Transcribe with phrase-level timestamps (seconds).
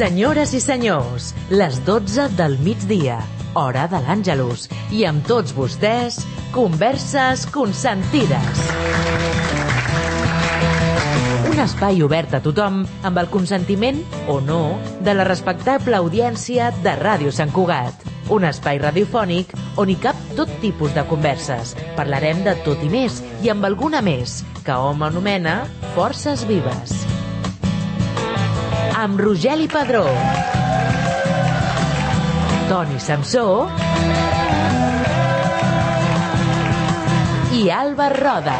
[0.00, 3.18] Senyores i senyors, les 12 del migdia,
[3.52, 4.62] hora de l'Àngelus.
[4.96, 6.22] I amb tots vostès,
[6.54, 8.62] Converses Consentides.
[11.50, 14.62] Un espai obert a tothom amb el consentiment, o no,
[15.04, 18.08] de la respectable audiència de Ràdio Sant Cugat.
[18.32, 21.76] Un espai radiofònic on hi cap tot tipus de converses.
[22.00, 27.02] Parlarem de tot i més, i amb alguna més, que hom anomena Forces Vives.
[29.00, 30.02] Amb Rogeli Padró,
[32.68, 33.44] Toni Samsó.
[37.56, 38.56] I Alba Roda.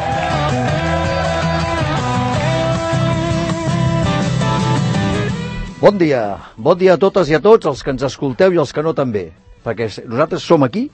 [5.77, 6.23] Bon dia,
[6.57, 8.95] bon dia a totes i a tots, els que ens escolteu i els que no
[8.97, 9.27] també,
[9.61, 10.87] perquè nosaltres som aquí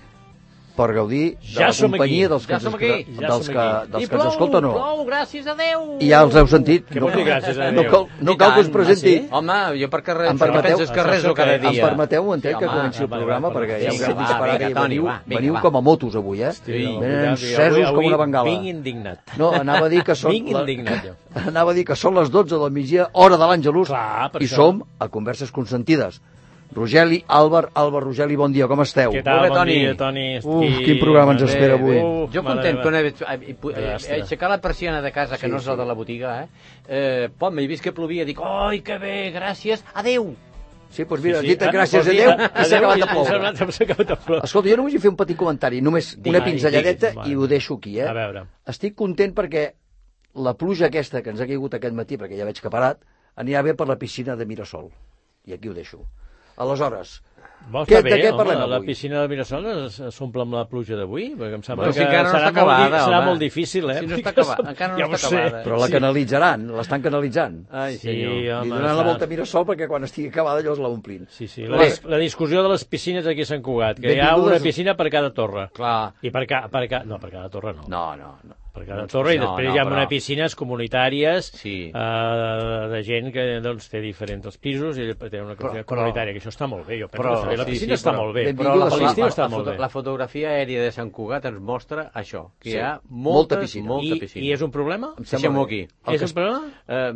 [0.78, 3.66] per gaudir de Ja la companyia aquí, dels que, ja ens, aquí, ja dels que,
[3.92, 4.74] dels I que ens escolten o no.
[4.76, 5.98] plou, gràcies a Déu.
[6.00, 6.86] I ja els heu sentit.
[6.92, 7.92] Què no, vol dir gràcies a no, Déu?
[7.92, 8.76] cal, no I cal que us tant.
[8.78, 9.16] presenti.
[9.18, 9.30] Ah, sí?
[9.40, 11.72] Home, jo per carrer, Em permeteu- penses que reso cada Em dia.
[11.82, 14.68] Em permeteu un Sí, que comenci el programa, perquè ja us va, he disparat vinga,
[14.68, 16.54] que Toni, veniu, veniu com a motos avui, eh?
[16.54, 18.50] Sí, no, Venen encesos com una bengala.
[18.50, 19.20] Vinc indignat.
[19.38, 20.32] No, anava a dir que són...
[20.38, 21.14] Vinc indignat, jo.
[21.48, 23.90] Anava a dir que són les 12 del migdia, hora de l'Àngelus,
[24.40, 26.22] i som a Converses Consentides.
[26.72, 29.12] Rogeli, Àlvar, Àlvar, Rogeli, bon dia, com esteu?
[29.12, 29.42] Què tal?
[29.46, 29.74] Bé, Bon Toni.
[29.80, 30.26] dia, Toni.
[30.44, 31.98] Uf, Estic- quin programa ens Bé, espera avui.
[31.98, 33.14] uf, Jo content, no he, he,
[33.48, 33.56] he,
[33.88, 35.70] he aixecat la persiana de casa, que Sí, no és sí.
[35.70, 36.48] la de la botiga, eh?
[36.88, 40.36] eh pom, m'he vist que plovia, dic, oi, que bé, gràcies, adeu.
[40.90, 43.04] Sí, doncs mira, Sí, dit ah, gràcies a vols dir Déu i s'ha acabat de
[43.04, 43.58] i ploure.
[43.58, 44.44] s'ha- S'ha acabat de ploure.
[44.48, 47.48] Escolta, jo només vull fer un petit comentari, només una Digues, pinzelladeta digues, i ho
[47.48, 48.08] deixo aquí, eh?
[48.08, 48.44] A veure.
[48.68, 49.72] Estic content perquè
[50.36, 53.00] la pluja aquesta que ens ha caigut aquest matí, perquè ja veig que ha parat,
[53.36, 54.90] anirà bé per la piscina de Mirasol.
[55.46, 56.06] I aquí ho deixo.
[56.58, 57.22] Aleshores,
[57.70, 58.88] Vols Què- que de què home, parlem la avui?
[58.88, 61.36] piscina de Mirasol es- s'omple amb la pluja d'avui?
[61.36, 63.26] Perquè em sembla Però que si encara no serà, està molt, acabada, serà home.
[63.28, 64.00] molt difícil, eh?
[64.00, 65.36] Si no està acabada, encara no ja ho està sé.
[65.42, 65.64] acabada.
[65.66, 67.66] però la canalitzaran, l'estan canalitzant.
[67.70, 68.32] Ai, Sí, senyor.
[68.62, 71.28] Home, donaran la està- volta a Mirasol perquè quan estigui acabada llavors la omplin.
[71.30, 71.66] Sí, sí.
[71.68, 71.86] La, Bé.
[71.86, 74.96] dis la discussió de les piscines aquí a Sant Cugat, que hi ha una piscina
[74.96, 75.68] per cada torre.
[75.74, 76.14] Clar.
[76.22, 77.84] I per, ca, per ca, no, per cada torre no.
[77.90, 78.56] No, no, no.
[78.78, 81.92] Per cada torre i no, després no, hi ha però- una piscines comunitàries Sí.
[81.94, 85.86] eh, de gent que doncs, té diferents els pisos i té una Però- piscina però-
[85.86, 87.00] comunitària, que això està molt bé.
[87.02, 88.44] Jo penso Però, que la sí, piscina sí, està però- molt bé.
[88.54, 89.78] Però la, a a la, la, està la, molt bé.
[89.78, 92.76] la fotografia aèria de Sant Cugat ens mostra això, que Sí.
[92.78, 93.88] hi ha Molta moltes, piscina.
[93.88, 94.46] molta I, piscina.
[94.46, 95.14] I és un problema?
[95.18, 95.82] Em sembla Deixem-ho aquí.
[96.08, 96.62] El És que un problema?
[96.88, 97.12] Eh,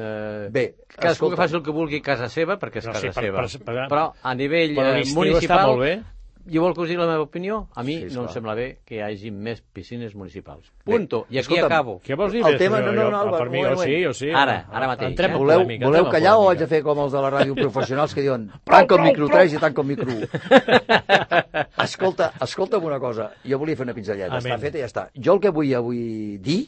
[0.00, 1.34] eh, Bé, cadascú escolta.
[1.36, 3.40] que faci el que vulgui a casa seva, perquè és No, casa sí, per- seva.
[3.42, 5.58] per- per- Però a nivell Però eh, municipal...
[5.58, 6.02] està molt bé.
[6.46, 7.68] Jo vol que us digui la meva opinió?
[7.74, 10.68] A mi Sí, no em sembla bé que hi hagi més piscines municipals.
[10.84, 11.24] Punto.
[11.28, 11.96] I aquí escolta'm, acabo.
[12.06, 12.44] Què vols dir?
[12.46, 12.58] El bé?
[12.58, 13.82] tema- no, no, no, Alba, per mi, jo moment.
[13.88, 14.30] sí, jo sí.
[14.30, 15.34] Ara, ara mateix, Entrem eh?
[15.34, 16.50] en Voleu, polèmica, voleu callar o polèmica.
[16.52, 19.52] haig de fer com els de la ràdio professionals que diuen tanca el micro 3
[19.54, 20.26] i tanca el micro 1?
[21.84, 23.30] escolta, escolta'm una cosa.
[23.44, 24.36] Jo volia fer una pinzelleta.
[24.38, 24.52] Amén.
[24.54, 25.06] Està feta i ja està.
[25.14, 26.60] Jo el que vull avui dir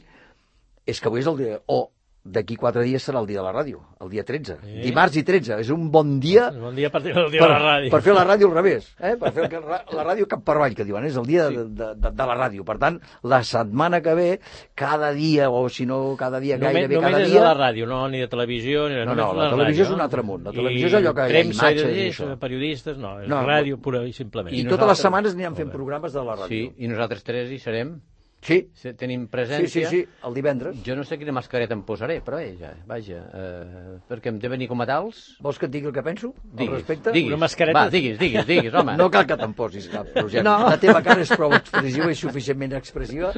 [0.89, 1.61] és que avui és el dia...
[1.67, 1.91] O
[2.33, 4.57] d'aquí quatre dies serà el dia de la ràdio, el dia 13.
[4.63, 4.81] Sí.
[4.85, 5.59] Dimarts i 13.
[5.61, 7.91] És un bon dia Bon dia per el dia per, de la ràdio.
[7.91, 9.17] per fer la ràdio al revés, eh?
[9.21, 11.89] per fer el- la ràdio cap per avall, que diuen, és el dia de, de,
[11.95, 12.65] de, de la ràdio.
[12.65, 14.29] Per tant, la setmana que ve,
[14.75, 17.41] cada dia, o si no cada dia, Només, gairebé només cada és dia...
[17.41, 19.85] de la ràdio, no ni de televisió, ni de No, només no, de la televisió
[19.85, 20.45] ràdio, és un altre món.
[20.45, 22.39] La I televisió és allò que hi ha premsa, imatges i i això.
[22.39, 24.55] periodistes, no, és No, ràdio pura i simplement.
[24.55, 26.49] I, I totes les setmanes anirem fent programes de la ràdio.
[26.49, 27.97] Sí, i nosaltres tres hi serem.
[28.41, 29.89] Sí, Sí, Tenim sí, sí, presència.
[29.91, 30.77] sí, el divendres.
[30.87, 34.69] Jo no sé quina mascareta em posaré, però vaja, vaja eh, perquè em de venir
[34.71, 35.37] com a tals.
[35.43, 37.13] Vols que et digui el que penso al Diguis, respecte?
[37.13, 37.33] diguis.
[37.33, 37.79] Una mascareta.
[37.85, 38.97] Va, diguis, diguis, diguis, home.
[38.97, 40.45] No cal que te'n posis cap, Roger.
[40.47, 40.57] No.
[40.69, 43.33] La teva cara és prou expressiva i suficientment expressiva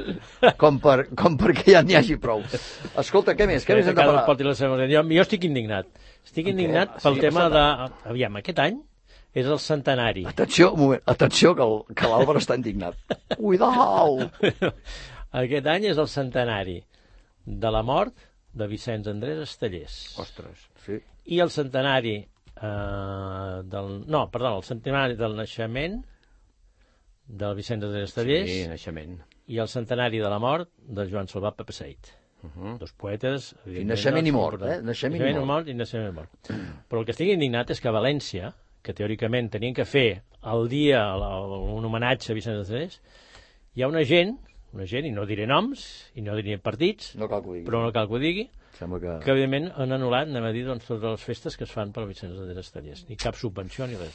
[0.58, 2.42] com, per, com perquè ja n'hi hagi prou.
[3.00, 3.64] Escolta, què més?
[3.66, 4.26] Què més hem de parlar?
[4.90, 5.86] jo, jo estic indignat.
[6.24, 7.64] Estic indignat Ah, pel sí, tema de...
[8.10, 8.80] Aviam, aquest any
[9.34, 10.24] és el centenari.
[10.26, 12.96] Atenció, un moment, atenció, que el- que l'Àlvaro està indignat.
[13.36, 14.18] Cuidao!
[15.42, 16.80] Aquest any és el centenari
[17.46, 18.14] de la mort
[18.52, 20.18] de Vicenç Andrés Estellers.
[20.18, 20.64] Ostres.
[20.84, 20.98] Sí.
[21.30, 23.92] I el centenari eh, del...
[24.10, 26.00] No, perdó, el centenari del naixement
[27.30, 29.20] del Vicenç Andrés Estellers Sí, naixement.
[29.46, 32.10] i el centenari de la mort de Joan Salvat Papaseit.
[32.42, 32.78] Uh -huh.
[32.78, 33.54] Dos poetes...
[33.66, 34.80] evidentment, naixement i doncs, mort, eh?
[34.82, 35.46] Naixement i naixement mort.
[35.46, 36.50] mort i naixement i mort.
[36.88, 40.68] Però el que estic indignat és que a València, que teòricament tenien que fer el
[40.72, 43.00] dia, la- un homenatge a Vicenç Estellers,
[43.76, 44.36] hi ha una gent,
[44.72, 45.82] una gent, i no diré noms,
[46.14, 47.66] i no diré partits, No cal que ho digui.
[47.68, 48.48] però no cal que ho digui,
[48.78, 49.16] Sembla que...
[49.24, 52.06] que evidentment han anul·lat, anem a dir, doncs, totes les festes que es fan per
[52.08, 53.02] Vicenç Andrés Estellers.
[53.10, 54.14] Ni cap subvenció ni res.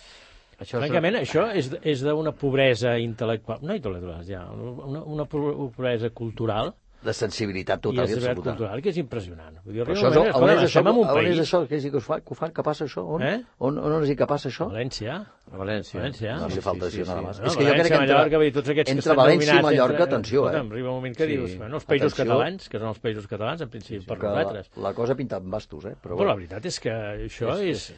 [0.57, 6.09] Això Francament, això és, és d'una pobresa intel·lectual, no intel·lectual, ja, una, una po- pobresa
[6.15, 6.73] cultural
[7.06, 8.50] De sensibilitat i total i saber absoluta.
[8.56, 9.60] cultural que és impressionant.
[9.63, 11.60] Vull dir, això, és, on és això, on és país, això?
[11.69, 13.04] Què és que, us fa, que, ho fan, que passa això?
[13.06, 13.36] On, Eh?
[13.60, 14.68] on, on és que passa això?
[14.72, 15.13] València,
[15.54, 16.00] A València.
[16.02, 16.36] València.
[16.42, 17.40] No Sí, li falta això, nada más.
[17.40, 19.12] No, és que jo crec que València, entre, Mallorca, vull dir, tots aquests que entre
[19.12, 20.50] estan València i Mallorca, entre- atenció, eh?
[20.50, 21.31] Escolta'm, arriba un moment que Sí.
[21.38, 22.25] dius, bueno, els països Atenció.
[22.25, 24.69] catalans, que són els països catalans, en principi, per que nosaltres.
[24.75, 25.96] la, la cosa pinta en bastos, eh?
[26.01, 27.92] Però, Però la veritat és que això és...
[27.92, 27.94] És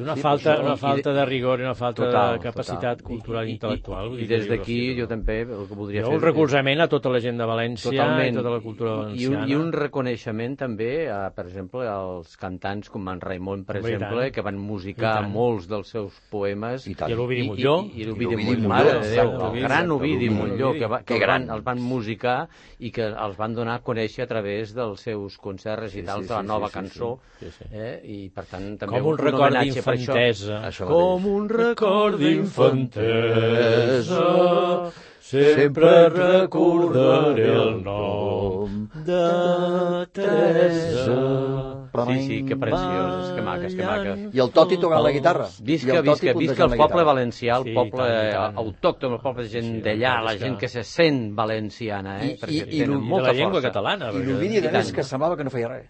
[0.00, 2.98] una Sí, falta, això- una i- falta de rigor i una falta Total, de capacitat
[2.98, 3.02] total.
[3.06, 4.08] cultural i, intel·lectual.
[4.08, 6.16] vull I, i, que des d'aquí jo també el que voldria Jo fer...
[6.16, 8.34] un recolzament a tota la gent de València Totalment.
[8.34, 9.46] i tota la cultura I, un, valenciana.
[9.46, 13.92] I un reconeixement també, a, per exemple, als cantants com en Raimon, per Home, i
[13.94, 16.86] exemple, que van I musicar molts dels seus poemes.
[16.88, 17.10] I tant.
[17.10, 17.76] I l'Ovidi I- Montlló.
[17.84, 20.86] I, i l'Ovidi l'Ovidi Montlló, Montlló, mare de Déu, exacte, el gran Ovidi Montlló, que,
[20.86, 21.48] va, que Que gran.
[21.50, 22.48] els van musicar
[22.80, 26.34] i que els van donar a conèixer a través dels seus concerts recitals sí, de
[26.34, 27.20] la nova cançó.
[27.38, 27.46] sí.
[27.46, 27.64] Sí, sí.
[27.70, 28.00] Eh?
[28.04, 30.14] I, per tant, també Com un record homenatge per això.
[30.14, 30.68] d'infantesa.
[30.68, 32.18] Això Com un record
[33.26, 41.72] d'infantesa, sempre recordaré el nom de Teresa.
[41.96, 44.18] Sí, sí, que precioses, que maques, que maques.
[44.34, 45.46] I el Toti tocant la guitarra.
[45.48, 48.60] I Visca, el visca, puntejant visca el poble valencià, el Sí, poble i tant, i
[48.60, 52.34] autòcton, el poble de gent Sí, d'allà, és la gent que se sent valenciana, eh?
[52.34, 53.68] I- perquè i- i tenen l'U- I de molta la llengua força.
[53.70, 54.10] catalana.
[54.12, 54.92] I l'Ovidi, a I més, tant.
[54.94, 55.88] que semblava que no feia res.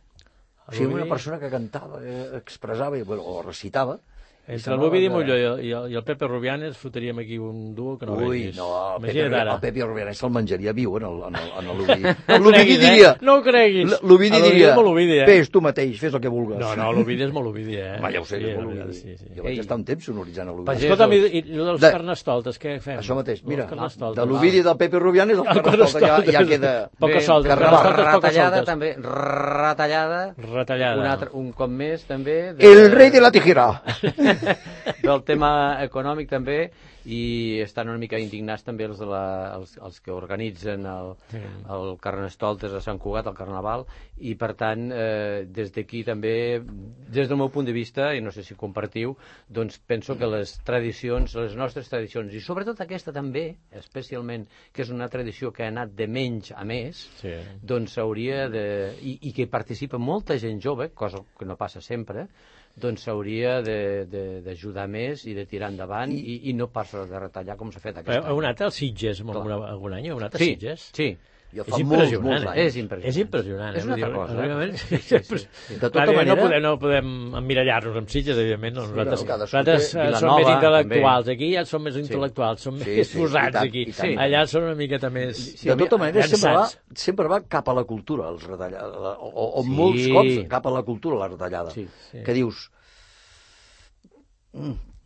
[0.67, 4.01] O sigui, una persona que cantava, eh, expressava o recitava.
[4.49, 7.97] Entre l'Ovidi Molló i el, i, el, i el Pepe Rubianes fotríem aquí un duo
[7.99, 9.55] que no Ui, no, el Pepe, ara.
[9.57, 12.03] el Pepe Rubianes se'l menjaria viu en el- en el- en l'Ovidi.
[12.29, 13.11] No ho L'Ovidi creguis, diria...
[13.11, 13.25] Eh?
[13.27, 13.97] No ho creguis.
[14.03, 15.27] L'Ovidi A l'Ovidi diria, és molt Ovidi, eh?
[15.27, 16.59] fes tu mateix, fes el que vulguis.
[16.63, 17.97] No, no, l'Ovidi és molt Ovidi, eh?
[17.99, 19.01] Home, ja ho sé, sí, és la molt veritat, Ovidi.
[19.01, 19.33] sí, sí.
[19.37, 19.59] Jo vaig Ei.
[19.65, 20.87] estar un temps sonoritzant a l'Ovidi.
[20.87, 22.99] Escolta'm, i, i allò dels De- carnestoltes, què fem?
[23.03, 24.23] Això mateix, mira, Els carnestoltes.
[24.23, 26.73] de l'Ovidi del Pepe Rubianes, el Carnestoltes ja, ja queda...
[27.03, 27.83] Poca Bé, solta, carnaval.
[27.83, 31.01] carnestoltes, poca retallada, també, retallada, Retallada.
[31.03, 33.67] un, altre, un cop més, també, El rei de la tijera.
[35.07, 35.51] del tema
[35.85, 36.59] econòmic també
[37.07, 39.23] i estan una mica indignats també els, de la,
[39.57, 41.13] els, els que organitzen el,
[41.71, 43.85] el Carnestoltes a Sant Cugat, el Carnaval,
[44.19, 46.61] i per tant, eh, des d'aquí també,
[47.09, 49.15] des del meu punt de vista, i no sé si compartiu,
[49.49, 53.47] doncs penso que les tradicions, les nostres tradicions, i sobretot aquesta també,
[53.79, 57.33] especialment, que és una tradició que ha anat de menys a més, Sí.
[57.63, 58.67] doncs s'hauria de...
[59.03, 62.27] I, i que participa molta gent jove, cosa que no passa sempre,
[62.77, 67.19] doncs s'hauria de- de- d'ajudar més i de tirar endavant i, i no pas de
[67.21, 70.09] retallar com s'ha fet aquest Heu heu anat als Sitges algun, algun any?
[70.09, 70.91] Heu anat a Sí, Sitges?
[70.97, 71.17] sí.
[71.57, 72.49] Jo És fa molts, impressionant, molts eh?
[72.51, 72.59] anys.
[72.67, 73.07] És impressionant.
[73.09, 73.77] És impressionant.
[73.79, 73.87] És eh?
[73.87, 74.73] una altra cosa, eh?
[74.77, 75.75] Sí, sí, sí, sí.
[75.77, 76.35] De tota Clar, manera...
[76.35, 78.75] No podem, no podem emmirallar-nos amb Sitges, evidentment.
[78.77, 78.83] No?
[78.91, 81.31] Nosaltres, però cadascú nosaltres eh, som Vilanova, més intel·lectuals.
[81.37, 82.03] Aquí ja som més Sí.
[82.03, 83.85] intel·lectuals, som Sí, més sí, posats tant, aquí.
[83.97, 84.19] tant.
[84.27, 85.37] Allà són una miqueta més...
[85.63, 86.67] Sí, de tota manera, sempre va,
[87.07, 89.71] sempre va cap a la cultura, els retallades, o, o, Sí.
[89.71, 91.71] molts cops cap a la cultura, la retallada.
[91.71, 92.25] Sí, sí.
[92.27, 92.67] Que dius,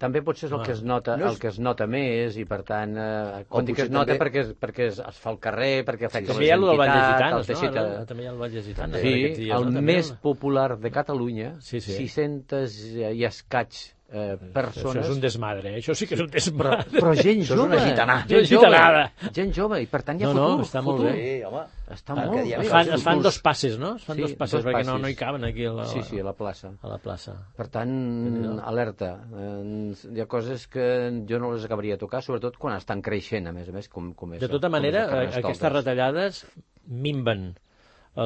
[0.00, 0.64] També potser és el Ah.
[0.64, 3.67] que es nota, No és- el que es nota més i per tant, eh, quan
[3.69, 6.32] dic que es nota també- perquè es, perquè es, es fa al carrer, perquè afecta
[6.32, 7.75] També hi ha el del Vall de Gitanes, el teixit...
[7.75, 7.81] no?
[7.81, 9.00] Ara També hi ha el Vall de Gitanes.
[9.02, 9.82] Sí, dies, el no?
[9.82, 11.93] Més popular de Catalunya, Sí, sí.
[11.93, 15.79] 600 i escaig eh, Això persones, és un desmadre, eh?
[15.81, 17.01] això sí que és un però, desmadre.
[17.01, 17.67] però gent Això és jove.
[17.67, 18.25] una gitanada.
[18.27, 19.03] Gent Gent gitanada.
[19.21, 20.67] jove, gent jove, i per tant hi ha No, no, futur.
[20.67, 21.12] està molt futur.
[21.12, 21.39] bé.
[21.39, 22.55] sí, home, Està Ah, molt bé.
[22.61, 23.97] Es fan, es fan dos passes, no?
[23.97, 25.03] Es fan Sí, dos passes, dos perquè no, passis.
[25.03, 26.71] no hi caben aquí a la, Sí, sí, a la plaça.
[26.81, 27.35] a la plaça.
[27.57, 29.25] Per tant, alerta.
[29.35, 33.49] Eh, Hi ha coses que jo no les acabaria de tocar, sobretot quan estan creixent,
[33.49, 34.41] a més a més, com, com és.
[34.41, 36.47] De tota manera, aquestes retallades
[36.87, 37.56] minven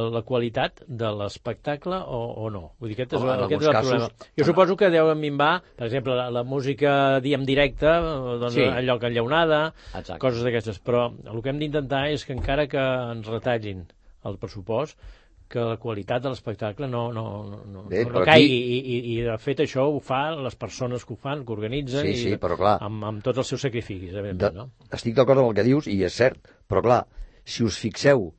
[0.01, 2.73] la qualitat de l'espectacle o, o no?
[2.81, 4.09] Vull dir, aquest és, Home, aquest és el alguns problema.
[4.09, 8.55] casos- Jo suposo que deuen minvar, per exemple, la, la música, diem, directa, eh, doncs,
[8.55, 8.63] Sí.
[8.65, 10.19] allò que enllaunada, Exacte.
[10.19, 10.81] coses d'aquestes.
[10.85, 13.87] Però el que hem d'intentar és que encara que ens retallin
[14.25, 14.99] el pressupost,
[15.47, 18.57] que la qualitat de l'espectacle no, no, no, no, Bé, no aquí- caigui.
[18.57, 22.01] I, i, I, de fet, això ho fan les persones que ho fan, que organitzen,
[22.01, 22.79] Sí, i, sí, però clar.
[22.83, 24.71] amb, amb tots els seus sacrificis, De, evidentment, no?
[24.91, 27.07] Estic d'acord amb el que dius, i és cert, però clar,
[27.45, 28.33] si us fixeu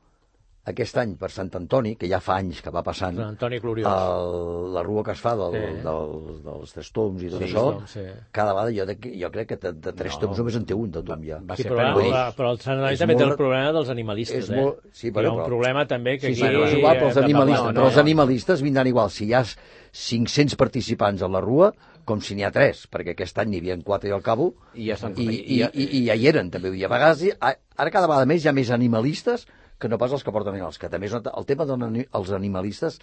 [0.66, 3.86] aquest any per Sant Antoni, que ja fa anys que va passant, Sant Antoni Gloriós.
[3.86, 5.82] el, la rua que es fa del, Sí.
[5.84, 8.02] del, dels tres toms i tot Sí, això, toms, sí.
[8.32, 10.20] cada vegada jo, de, jo crec que de, de tres No.
[10.26, 11.38] toms només en té un de tom ja.
[11.38, 13.88] Va Sí, ser però, però, però el Sant Antoni també té molt- el problema dels
[13.94, 14.56] animalistes, és eh?
[14.60, 16.40] molt- sí, Hi però- ha un però- problema també que Sí, aquí...
[16.40, 18.00] sí, però és igual, però els hem de animalistes, però no, els no.
[18.02, 19.44] animalistes vindran igual si hi ha
[19.92, 21.72] 500 participants a la rua
[22.06, 24.90] com si n'hi ha 3, perquè aquest any n'hi havia 4 i al cabo, I
[24.92, 27.90] ja i, i, i i, i ja hi eren també, i a vegades, hi- ara
[27.90, 29.46] cada vegada més hi ha més animalistes
[29.78, 32.96] que no pas els que porten animals, que també és una, el tema dels animalistes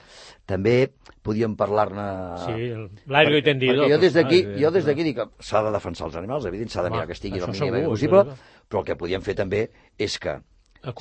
[0.50, 0.94] també
[1.26, 2.08] podíem parlar-ne...
[2.46, 2.72] Sí,
[3.14, 3.84] largo i tendido.
[3.84, 6.48] Perquè jo des d'aquí, pues, jo des d'aquí dic que s'ha de defensar els animals,
[6.50, 8.26] evident, s'ha de mirar que estigui el mínim possible,
[8.68, 9.68] però el que podíem fer també
[10.02, 10.40] és que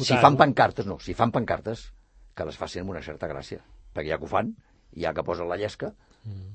[0.05, 1.88] si fan pancartes, no, si fan pancartes,
[2.37, 4.55] que les facin amb una certa gràcia, perquè ja que ho fan,
[4.97, 5.93] ja que posen la llesca,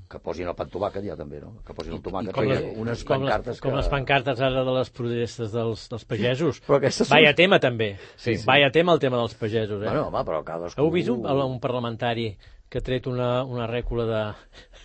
[0.08, 1.50] que posin el pan tomàquet ja també, no?
[1.66, 3.76] Que posin el tomàquet, com perquè les, unes com les, com que...
[3.76, 6.62] les pancartes ara de les protestes dels, dels pagesos.
[6.64, 7.90] Però aquestes són- Vaya tema, també.
[8.16, 8.46] Sí, sí.
[8.48, 9.90] Vaya tema el tema dels pagesos, eh?
[9.90, 10.80] Bueno, home, però cadascú...
[10.80, 12.30] Heu vist un, un parlamentari
[12.68, 14.22] que ha tret una, una rècula de...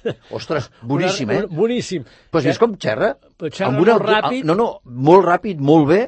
[0.38, 1.48] Ostres, boníssim, una, eh?
[1.48, 2.04] Boníssim.
[2.32, 3.14] Però has vist com xerra?
[3.48, 4.44] Xerra Amb una- molt ràpid.
[4.52, 6.02] No, no, molt ràpid, molt bé,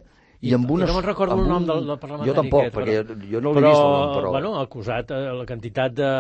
[0.45, 0.87] i amb unes...
[0.89, 2.29] no me'n recordo amb el nom un- del, del parlamentari.
[2.31, 4.31] Jo tampoc, aquest, perquè però- jo no l'he vist el nom, però...
[4.35, 6.11] Bueno, acusat eh, la quantitat de,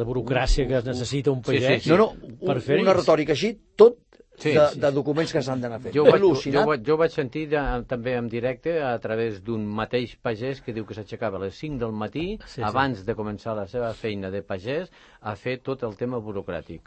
[0.00, 1.90] de burocràcia que es necessita un Sí, sí, pagès sí.
[1.90, 2.08] No, no,
[2.46, 4.00] per un, fer una retòrica així, tot
[4.36, 4.80] Sí, de, sí.
[4.82, 5.92] de documents que s'han d'anar fent.
[5.94, 10.16] Jo vaig, jo, vaig- jo vaig sentir de, també en directe a través d'un mateix
[10.18, 12.62] pagès que diu que s'aixecava a les 5 del matí Sí, sí.
[12.66, 14.90] abans de començar la seva feina de pagès
[15.22, 16.82] a fer tot el tema burocràtic.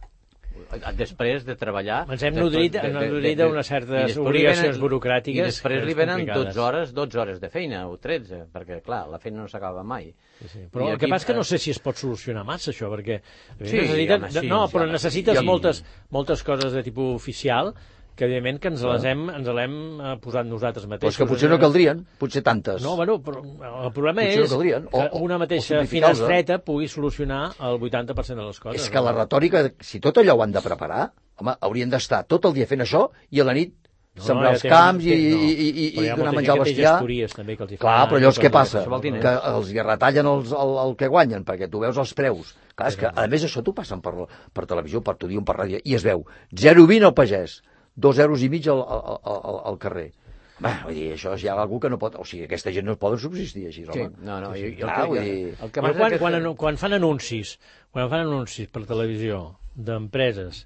[0.97, 2.01] Després de treballar...
[2.11, 5.93] Ens hem nodrit- de- de- hem de- certes obligacions venen- burocràtiques I després que li
[5.97, 6.55] venen complicades.
[6.55, 10.11] 12 hores, 12 hores de feina, o 13, perquè, clar, la feina no s'acaba mai.
[10.41, 10.59] Sí, sí.
[10.71, 12.43] Però I el que aquí, passa és que no eh, sé si es pot solucionar
[12.45, 13.21] massa, això, perquè
[13.61, 15.45] Sí, necessiten, home, sí, no, però necessites sí.
[15.45, 17.73] moltes, moltes coses de tipus oficial
[18.17, 21.13] que, evidentment, que ens les hem, ens les hem eh, posat nosaltres Però mateixos.
[21.15, 22.81] és que potser no caldrien, potser tantes.
[22.83, 24.87] No, bueno, però el problema Potser no és caldrien.
[24.91, 25.87] O- que una mateixa eh?
[25.87, 28.81] finestreta pugui solucionar el 80% de les coses.
[28.81, 32.49] És que la retòrica, si tot allò ho han de preparar, home, haurien d'estar tot
[32.49, 33.75] el dia fent això i a la nit
[34.17, 35.15] sembrar els camps i, no.
[35.45, 36.93] i, i, i, Però ha donar menjar al bestiar.
[37.35, 38.81] també, que els hi Clar, però llavors què passa?
[39.21, 42.55] Que els hi retallen els, el, el que guanyen, perquè tu veus els preus.
[42.73, 44.13] Clar, és que, a més, això t'ho passen per,
[44.53, 47.59] per televisió, per t'ho diuen per ràdio, i es veu 0,20 al pagès,
[47.97, 50.11] 2 euros i mig al, al, al, al carrer.
[50.57, 52.15] Home, vull dir, això hi ha algú que no pot...
[52.17, 54.15] O sigui, aquesta gent no es poden subsistir així, Sí, home.
[54.25, 55.35] no, no, i, i el, Clar, que, vull dir...
[55.53, 56.19] el que quan, que...
[56.23, 57.57] quan, quan fan anuncis,
[57.93, 59.43] quan fan anuncis per televisió
[59.77, 60.63] d'empreses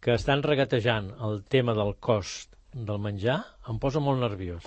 [0.00, 4.64] que estan regatejant el tema del cost del menjar, em posa molt nerviós.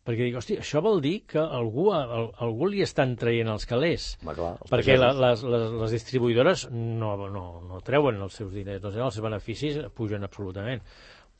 [0.00, 4.14] Perquè dic, hosti, això vol dir que algú, al, algú li estan traient els calés.
[4.24, 8.52] Home, clar, els perquè la, les, les, les distribuïdores no, no, no treuen els seus
[8.56, 10.80] diners, no, els seus beneficis pugen absolutament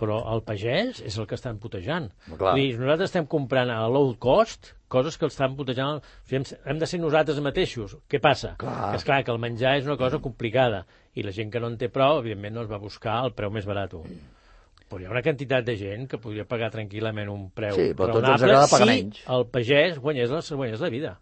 [0.01, 2.09] però el pagès és el que estan putejant.
[2.33, 2.55] Clar.
[2.57, 6.01] Vull dir, nosaltres estem comprant a low cost coses que el estan putejant.
[6.01, 7.99] O sigui, hem, hem de ser nosaltres mateixos.
[8.11, 8.57] Què passa?
[8.59, 8.91] Clar.
[8.91, 11.69] Que és clar que el menjar és una cosa complicada i la gent que no
[11.71, 13.95] en té prou, evidentment, no es va buscar el preu més barat.
[14.91, 18.11] Però hi ha una quantitat de gent que podria pagar tranquil·lament un preu Sí, però
[18.17, 19.21] tots raonable pagar si menys.
[19.31, 21.13] el pagès guanyés la, guanyés la vida.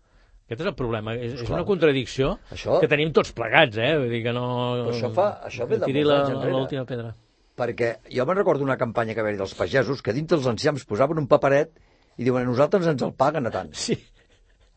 [0.48, 1.12] Aquest és el problema.
[1.12, 1.58] És, és Esclar.
[1.58, 3.90] una contradicció Això- que tenim tots plegats, eh?
[4.00, 4.46] Vull dir que no...
[4.86, 6.52] Però això fa- això ve de molts anys enrere.
[6.54, 7.10] l'última pedra.
[7.58, 10.86] Perquè jo me'n recordo una campanya que va haver dels pagesos que dintre els enciams
[10.88, 11.74] posaven un paperet
[12.18, 13.74] i diuen nosaltres ens el paguen a tant.
[13.74, 13.98] Sí,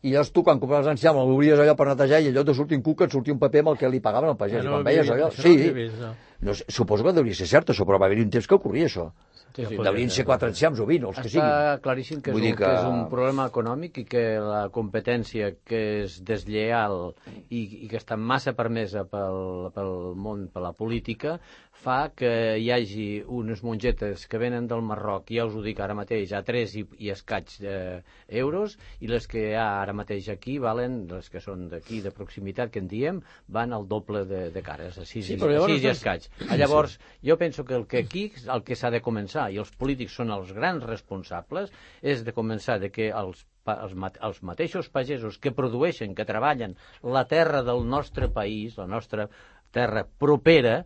[0.02, 2.82] I llavors tu, quan compraves l'enciam, l'obries allò per netejar i lloc de sortir un
[2.82, 4.58] cuc et sortia un paper amb el que li pagaven al pagès.
[4.58, 5.28] Ja I no quan ho veies allò...
[5.30, 6.10] no Sí, vist, no.
[6.42, 8.88] No sé, suposo que deuria ser cert això, però va haver-hi un temps que ocorria
[8.90, 9.10] això.
[9.52, 9.76] Sí, sí.
[9.76, 11.80] Deurien ser quatre enciams o vint, els que Està siguin.
[11.84, 12.54] claríssim que és, un, que...
[12.56, 17.12] que- és un problema econòmic i que la competència que és deslleal
[17.50, 21.34] i, i que està massa permesa pel, pel món, per la política,
[21.82, 22.30] fa que
[22.62, 26.40] hi hagi unes mongetes que venen del Marroc, ja us ho dic ara mateix, a
[26.46, 28.00] 3 i, i escaig eh,
[28.40, 32.12] euros, i les que hi ha ara mateix aquí valen, les que són d'aquí, de
[32.14, 35.52] proximitat, que en diem, van al doble de, de cares, a 6, Sí, i, però
[35.58, 36.28] llavors a 6 i escaig.
[36.48, 39.70] Ah, Llavors, jo penso que el que aquí, el que s'ha de començar, i els
[39.78, 41.70] polítics són els grans responsables,
[42.02, 46.74] és de començar de que els, els, els mateixos pagesos que produeixen, que treballen
[47.04, 49.28] la terra del nostre país, la nostra
[49.70, 50.82] terra propera,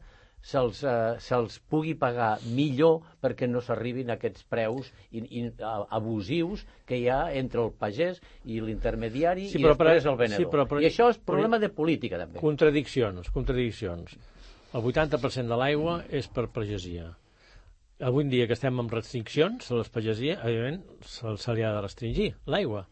[0.47, 6.63] se'ls eh, se'ls pugui pagar millor perquè no s'arribin aquests preus i, i, a- abusius
[6.87, 10.45] que hi ha entre el pagès i l'intermediari Sí, i però per- després el venedor.
[10.45, 12.39] sí, però- però- I això és però- problema de política, també.
[12.39, 14.15] Contradiccions, contradiccions.
[14.77, 17.15] El 80% de l'aigua és per pagesia.
[18.05, 21.71] Avui en dia que estem amb restriccions a les pagesies, evidentment, se, se li ha
[21.73, 22.83] de restringir l'aigua.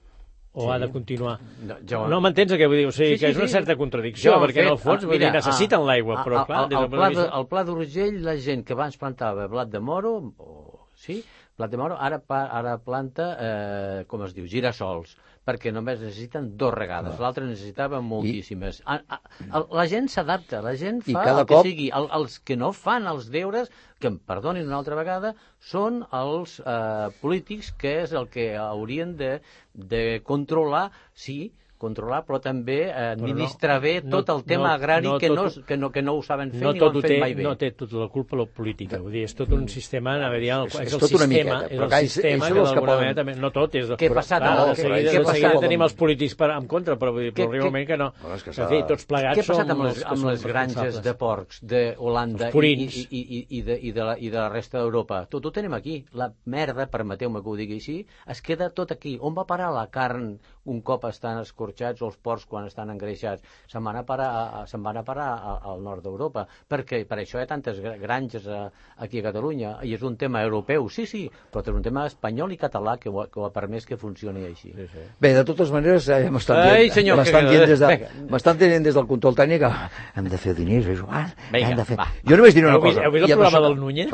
[0.55, 0.71] O Sí.
[0.71, 1.41] ha de continuar.
[1.67, 2.87] No, jo- No m'entens el que vull dir?
[2.87, 5.03] O sigui, Sí, sí, que és una certa contradicció, Jo, perquè en el fet, fons
[5.03, 7.25] ah, vull dir, mira, necessiten ah, l'aigua, però ah, clar, ah, el pla de.
[7.41, 11.19] El pla d'Urgell, la gent que abans plantava blat de moro, o, sí,
[11.59, 16.73] blat de moro, ara, ara planta, eh, com es diu, girassols, perquè només necessiten dos
[16.73, 18.79] regades, l'altre necessitava moltíssimes.
[18.89, 19.19] A, a,
[19.51, 21.91] a, la gent s'adapta, la gent I fa el que cop- sigui.
[21.93, 23.69] El, els que no fan els deures,
[24.01, 29.17] que em perdonin una altra vegada, són els eh, polítics, que és el que haurien
[29.21, 29.35] de,
[29.75, 31.53] de controlar, sí,
[31.85, 35.29] controlar, però també eh, administrar no- bé no- tot el tema no- agrari no que,
[35.29, 37.05] tot no, que, no, que no ho saben fer no ni ho tot, han ho
[37.05, 37.45] fet té, mai bé.
[37.47, 38.99] no té tota la culpa la política.
[39.05, 41.15] Vull dir, és tot un sistema, anava a dir, el, És- és, és el tot
[41.19, 43.35] una sistema, miqueta, és però el ells- sistema ells que d'alguna poden- manera també...
[43.45, 43.91] No tot és...
[43.95, 45.61] Què ha passat Clar, amb- de seguida, de seguida passat?
[45.69, 48.09] tenim els polítics per, en contra, però, vull dir, però arriba un moment que no.
[48.35, 51.61] És en fi, tots plegats Què ha passat amb les, amb les granges de porcs
[51.65, 55.25] d'Holanda i, i, i, i, de, i, de la, i de la resta d'Europa?
[55.31, 56.05] Tot ho tenim aquí.
[56.15, 59.19] La merda, permeteu-me que ho digui així, es queda tot aquí.
[59.21, 63.43] On va parar la carn un cop estan escorxats o els porcs quan estan engreixats?
[63.67, 66.47] Se'n van a parar, a, a- se'n van a parar a- al nord d'Europa.
[66.69, 70.17] Perquè per això hi ha tantes gra- granges a, aquí a Catalunya i és un
[70.17, 73.41] tema europeu, sí, sí, però és un tema espanyol i català que ho, ha- que
[73.41, 74.73] ho ha permès que funcioni així.
[74.75, 74.99] Sí, sí.
[75.21, 78.83] Bé, de totes maneres, eh, m'estan Ai, dient, m'estan que- dient, des de, m'estan dient
[78.85, 79.73] des del control tècnic que
[80.21, 81.97] hem de fer diners, és igual, Vinga, hem de fer...
[81.97, 82.07] va.
[82.29, 83.07] Jo només diré una Heu vist, cosa.
[83.07, 84.11] heu vist el programa això- del Núñez?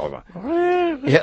[1.07, 1.21] Ja,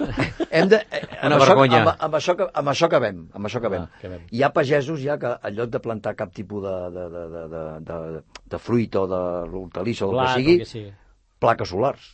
[0.50, 1.80] hem de, eh, amb, Una això, vergonya.
[1.82, 3.24] amb, amb, això, que- amb això acabem.
[3.34, 3.82] Amb això acabem.
[3.84, 4.22] Ah, acabem.
[4.32, 7.44] Hi ha pagesos ja que en lloc de plantar cap tipus de, de, de, de,
[7.56, 8.22] de, de,
[8.54, 10.94] de fruit o d'hortalissa o el Blat, que sigui, que sigui.
[11.40, 12.14] plaques solars.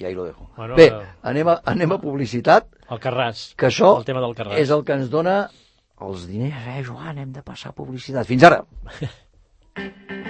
[0.00, 0.50] I ahí lo dejo.
[0.56, 1.06] Bueno, Bé, eh.
[1.22, 3.54] anem a, anem a publicitat, El Carràs.
[3.54, 4.56] que això El tema del Carràs.
[4.58, 5.50] és el que ens dona
[6.00, 6.54] els diners.
[6.78, 8.24] Eh, Joan, hem de passar publicitat.
[8.26, 8.62] Fins ara.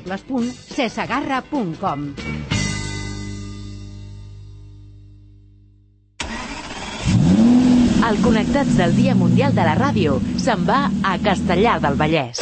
[0.05, 2.13] www.cesagarra.com.
[8.01, 12.41] El Connectats del Dia Mundial de la Ràdio se'n va a Castellar del Vallès.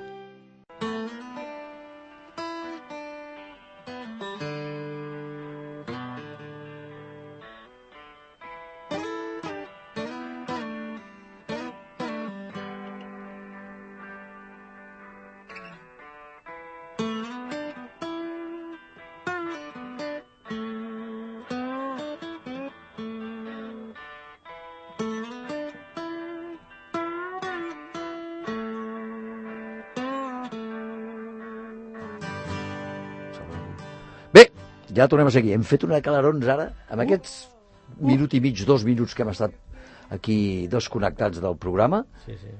[34.95, 35.53] Ja tornem a seguir.
[35.55, 37.47] Hem fet una de calarons ara, amb aquests
[37.99, 39.51] minut i mig, dos minuts que hem estat
[40.11, 42.03] aquí desconnectats del programa.
[42.25, 42.51] Sí, sí.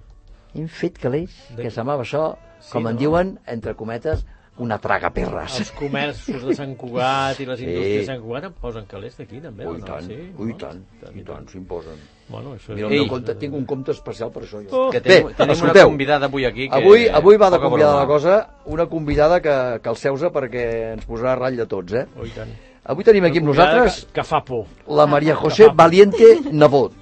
[0.56, 3.00] Hem fet calés, De- que semblava això, Sí, com en no?
[3.00, 4.26] diuen, entre cometes,
[4.58, 5.60] una traga perres.
[5.60, 7.66] Els comerços de Sant Cugat i les Sí.
[7.66, 9.86] indústries de Sant Cugat em posen calés d'aquí, també, Ui, no?
[9.86, 10.58] tant, Sí, ui, no?
[10.58, 10.84] tant,
[11.16, 11.96] i tant, s'imposen.
[12.30, 13.08] Bueno, això Mira, Ei.
[13.08, 14.62] compte, tinc un compte especial per això.
[14.64, 14.88] Jo.
[14.88, 14.90] Oh.
[14.92, 18.06] Que tenim- tenim una escolteu, convidada avui aquí que- Avui, avui va de convidada la
[18.08, 22.06] cosa, una convidada que, que el seusa perquè ens posarà a ratll de tots, eh?
[22.18, 22.50] Oh, tant.
[22.84, 24.66] Avui tenim aquí amb Una nosaltres Que, que fa por.
[24.88, 25.68] la Maria José.
[25.74, 26.94] Valiente Nebot.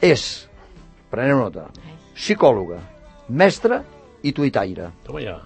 [0.00, 0.48] És,
[1.10, 1.68] preneu nota,
[2.14, 2.78] psicòloga,
[3.28, 3.82] mestra
[4.22, 4.90] i tuitaire.
[5.04, 5.40] Toma ja.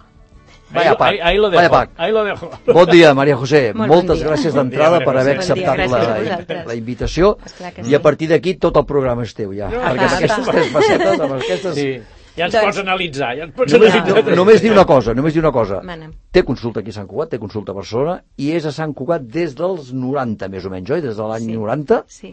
[0.73, 1.73] Vaya ahí, pack, ahí, ahí lo vaya dejo.
[1.75, 1.91] pack.
[1.97, 2.51] Ahí lo dejo.
[2.73, 3.73] Bon dia, Maria José.
[3.75, 4.29] Molt bon Moltes dia.
[4.29, 5.37] gràcies Bon d'entrada dia, per haver.
[5.37, 7.37] Bon dia, acceptat gràcies a la, la invitació.
[7.59, 7.95] Que I sí.
[7.95, 9.69] a partir d'aquí tot el programa és teu, ja.
[9.69, 11.75] No, Perquè amb aquestes tres facetes, amb aquestes...
[11.75, 11.91] Sí.
[12.37, 13.33] Ja ens Doncs- pots analitzar.
[13.37, 14.23] Ja ens pots Només, analitzar.
[14.31, 15.81] no, només dir una cosa, només dir una cosa.
[15.83, 16.07] Mana.
[16.31, 19.27] Té consulta aquí a Sant Cugat, té consulta a Barcelona, i és a Sant Cugat
[19.27, 21.01] des dels 90, més o menys, oi?
[21.03, 21.57] Des de l'any Sí.
[21.59, 22.05] 90?
[22.07, 22.31] Sí.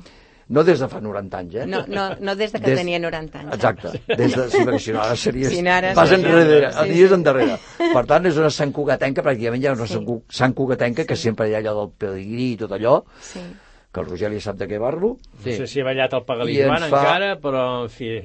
[0.49, 1.65] No des de fa 90 anys, eh?
[1.67, 3.53] No, no, no des de que Des- tenia 90 anys.
[3.57, 5.49] Exacte, des de, sí, perquè si no ara series...
[5.51, 7.15] Si no, ara vas seria- enrere, sí, aniries sí.
[7.19, 7.57] endarrere.
[7.93, 9.93] Per tant, és una Sant Cugatenca, pràcticament hi ha una Sí.
[9.97, 13.41] Sant Cu- Sant Cugatenca, que sempre hi ha allò del pedigrí i tot allò, Sí.
[13.91, 15.17] que el Rogeli sap de què parlo.
[15.43, 18.21] No sé si he ballat el Joan fa- encara, però, en fi...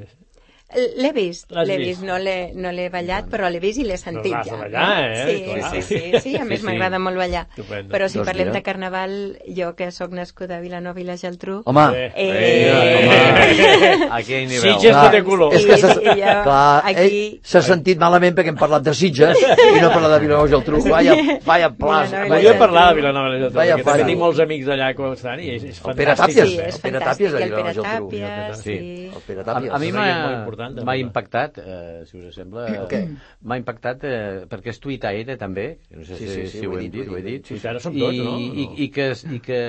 [0.74, 1.88] L'he vist, l'he vist?
[1.88, 4.56] vist, no l'he no l'he ballat, però l'he vist i l'he sentit l'has de ja.
[4.56, 5.24] ballar, eh?
[5.26, 5.70] Sí, Clar.
[5.70, 6.70] sí, sí, sí, a més Sí, sí.
[6.70, 7.46] m'agrada molt ballar.
[7.50, 7.92] Estupendo.
[7.92, 8.58] Però si Doncs parlem mira.
[8.58, 11.62] de carnaval, jo que sóc nascuda a Vilanova i la Geltrú...
[11.66, 14.08] Home, Eh, home.
[14.16, 14.60] Aquí hi ha nivell.
[14.62, 15.54] Sitges no té color.
[15.54, 18.82] És que s'ha I- i jo clar, aquí- ell s'ha sentit malament perquè hem parlat
[18.86, 20.82] de Sitges i no parlat de Vilanova i Geltrú.
[20.88, 21.14] Vaya,
[21.46, 22.10] vaya plas.
[22.10, 24.40] Vilanova i vaya- Volia parlar de Vilanova i la Geltrú, Vaya perquè també tinc molts
[24.40, 26.22] amics allà que estan i és, és El Pere fantàstic.
[26.22, 27.12] Tàpies, Sí, és el Pere fantàstic.
[27.12, 28.10] Tàpies de Vilanova i Pere Geltrú.
[28.10, 28.76] Tàpies, Sí.
[29.12, 29.72] El Pere A, Tàpies.
[29.72, 30.86] a mi m'ha important.
[30.88, 33.00] M'ha impactat, eh, si us sembla, Què?
[33.42, 36.72] m'ha impactat eh, perquè és tuitaire també, no sé Sí, si, sí, sí, si ho
[36.72, 37.46] ho he hem dit, dit, ho he dit.
[37.48, 38.36] Tuitaire som I, tots, no?
[38.38, 39.60] I, i, que, I que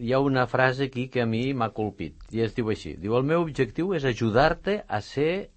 [0.00, 3.16] hi ha una frase aquí que a mi m'ha colpit, i es diu així, diu,
[3.18, 5.50] el meu objectiu és ajudar-te a ser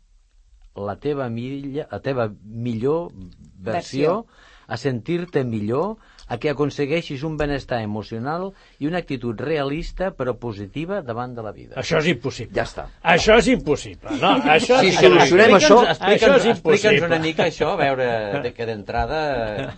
[0.75, 4.25] la teva, milla, la teva millor versió, Versió.
[4.67, 5.95] a sentir-te millor,
[6.27, 11.51] a que aconsegueixis un benestar emocional i una actitud realista però positiva davant de la
[11.53, 11.75] vida.
[11.77, 12.55] Això és impossible.
[12.57, 12.87] Ja està.
[13.03, 14.09] Això és impossible.
[14.21, 17.05] No, això Si sí solucionem explica'ns- això- Explica'ns explica'ns impossible.
[17.05, 18.07] una mica això, a veure,
[18.41, 19.19] de, que d'entrada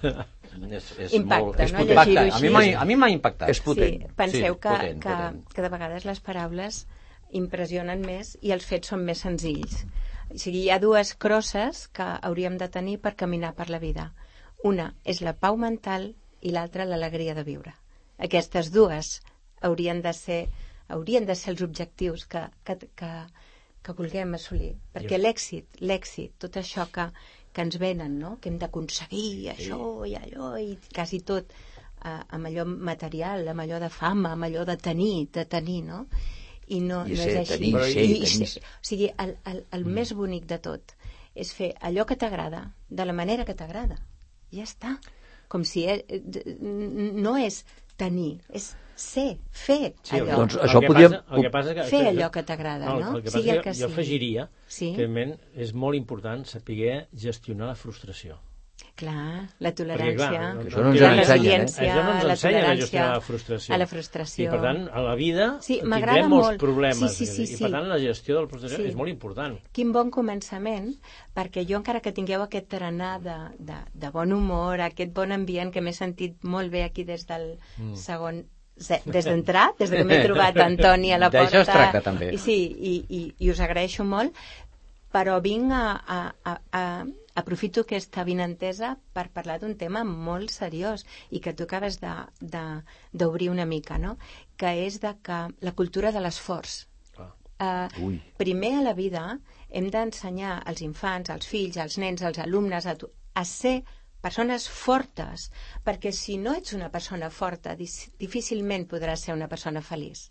[0.71, 1.59] és, és Impacta, molt...
[1.59, 1.83] És no?
[1.85, 2.27] Impacta.
[2.81, 3.49] A mi m'ha impactat.
[3.51, 4.01] És potent.
[4.07, 5.41] Sí, penseu Sí, que, potent, que, potent.
[5.53, 6.85] que de vegades les paraules
[7.35, 9.81] impressionen més i els fets són més senzills.
[10.31, 14.13] O sigui, hi ha dues crosses que hauríem de tenir per caminar per la vida.
[14.63, 17.73] Una és la pau mental i l'altra l'alegria de viure.
[18.27, 19.17] Aquestes dues
[19.61, 20.41] haurien de ser,
[20.93, 23.11] haurien de ser els objectius que, que, que,
[23.83, 24.73] que vulguem assolir.
[24.93, 27.07] Perquè l'èxit, l'èxit, tot això que,
[27.53, 28.37] que ens venen, no?
[28.41, 33.79] que hem d'aconseguir això i allò i quasi tot eh, amb allò material, amb allò
[33.83, 36.05] de fama, amb allò de tenir, de tenir, no?
[36.67, 37.53] I no, I no ser, és així.
[37.53, 38.47] tenir, ser, I, tenir.
[38.51, 39.93] ser- o sigui, el, el, el mm.
[39.99, 40.97] més bonic de tot
[41.37, 43.99] és fer allò que t'agrada, de la manera que t'agrada.
[44.51, 44.97] Ja està.
[45.47, 46.03] Com si eh,
[47.15, 47.61] no és
[47.97, 50.35] tenir, és ser, fer Sí, allò.
[50.41, 52.85] Doncs el això que podíem- Passa, el que passa que, Fer que- allò que t'agrada,
[52.99, 53.17] no?
[53.17, 53.93] El que Sigui passa el que que jo sigui.
[53.93, 54.93] afegiria Sí.
[54.95, 58.39] que és molt important saber gestionar la frustració.
[58.97, 61.25] Clar, la Perquè, tolerància, clar, Que això no ens la ensenyen, eh?
[61.27, 63.73] resiliència, Això no ens la ensenya a tolerància gestionar la frustració.
[63.73, 64.43] a la frustració.
[64.47, 66.59] I, per tant, a la vida Sí, tindrem molts molt.
[66.59, 67.13] problemes.
[67.17, 68.87] Sí, sí, sí, I, per tant, la gestió de la frustració Sí.
[68.89, 69.59] és molt important.
[69.71, 70.95] Quin bon començament,
[71.35, 75.71] perquè jo encara que tingueu aquest tarannà de, de, de bon humor, aquest bon ambient
[75.71, 77.93] que m'he sentit molt bé aquí des del Mm.
[77.95, 78.45] segon
[79.05, 81.45] des d'entrar, des de que m'he trobat Antoni a la porta.
[81.49, 82.33] D'això es tracta, també.
[82.33, 84.33] I, sí, i, i, i us agraeixo molt,
[85.13, 87.05] però vinc a, a, a, a
[87.37, 93.65] aprofito aquesta vinentesa per parlar d'un tema molt seriós i que tu acabes d'obrir una
[93.65, 94.17] mica, no?
[94.57, 96.85] que és de que la cultura de l'esforç.
[97.57, 98.17] Uh, Ui.
[98.37, 99.21] primer a la vida
[99.73, 103.79] hem d'ensenyar als infants, als fills, als nens, als alumnes a, tu- a ser
[104.21, 105.47] persones fortes,
[105.85, 110.27] perquè si no ets una persona forta, difícilment podràs ser una persona feliç.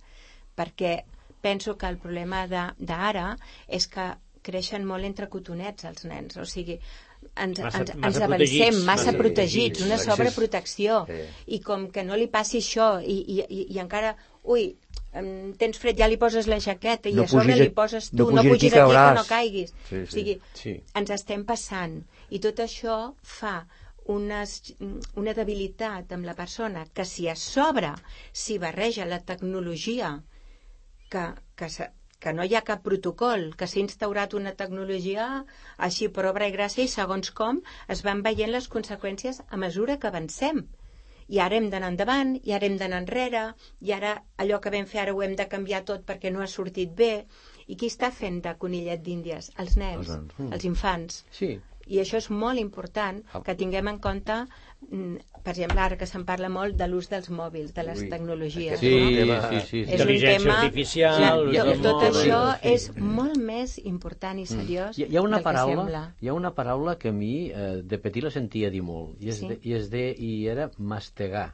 [0.55, 1.01] Perquè
[1.43, 4.07] penso que el problema de- d'ara és que
[4.47, 6.79] creixen molt entre cotonets els nens, o sigui,
[7.35, 11.25] ens, Massa- ens, ens massa avancem protegits, massa protegits, protegits, una sobreprotecció, Eh.
[11.57, 14.69] i com que no li passi això, i, i, i, i encara, ui,
[15.59, 18.37] tens fred, ja li poses la jaqueta, i No a sobre li poses tu, no
[18.37, 19.73] no, pugis aquí, que no caiguis.
[19.89, 20.03] Sí, sí.
[20.05, 20.75] O sigui, Sí.
[20.95, 23.67] ens estem passant, i tot això fa
[24.13, 24.75] unes,
[25.19, 27.91] una debilitat amb la persona que si a sobre
[28.33, 30.13] s'hi barreja la tecnologia
[31.11, 31.25] que,
[31.57, 31.69] que,
[32.21, 35.27] que no hi ha cap protocol, que s'ha instaurat una tecnologia
[35.89, 37.61] així per obra i gràcia i segons com
[37.95, 40.65] es van veient les conseqüències a mesura que avancem.
[41.29, 43.45] I ara hem d'anar endavant, i ara hem d'anar enrere,
[43.83, 46.47] i ara allò que vam fer ara ho hem de canviar tot perquè no ha
[46.53, 47.27] sortit bé.
[47.67, 49.51] I qui està fent de conillet d'índies?
[49.59, 50.53] Els nens, Els nens.
[50.55, 51.25] els infants.
[51.35, 51.57] Sí.
[51.87, 54.35] I això és molt important que tinguem en compte,
[54.91, 58.09] mm, per exemple, ara que se'n parla molt de l'ús dels mòbils, de les Ui,
[58.11, 58.81] tecnologies.
[58.81, 58.91] Sí,
[59.27, 59.37] no?
[59.51, 59.81] sí, sí, sí.
[59.95, 60.57] És un Intel·ligència tema...
[60.65, 61.21] artificial,
[61.53, 62.73] la- l'ús tot, tot mòbil, això sí.
[62.73, 66.03] és molt més important i seriós Hi, hi ha una paraula, sembla.
[66.21, 69.29] hi ha una paraula que a mi eh, de petit la sentia dir molt i
[69.31, 69.47] és, Sí.
[69.49, 71.53] de, i, és de, i era mastegar.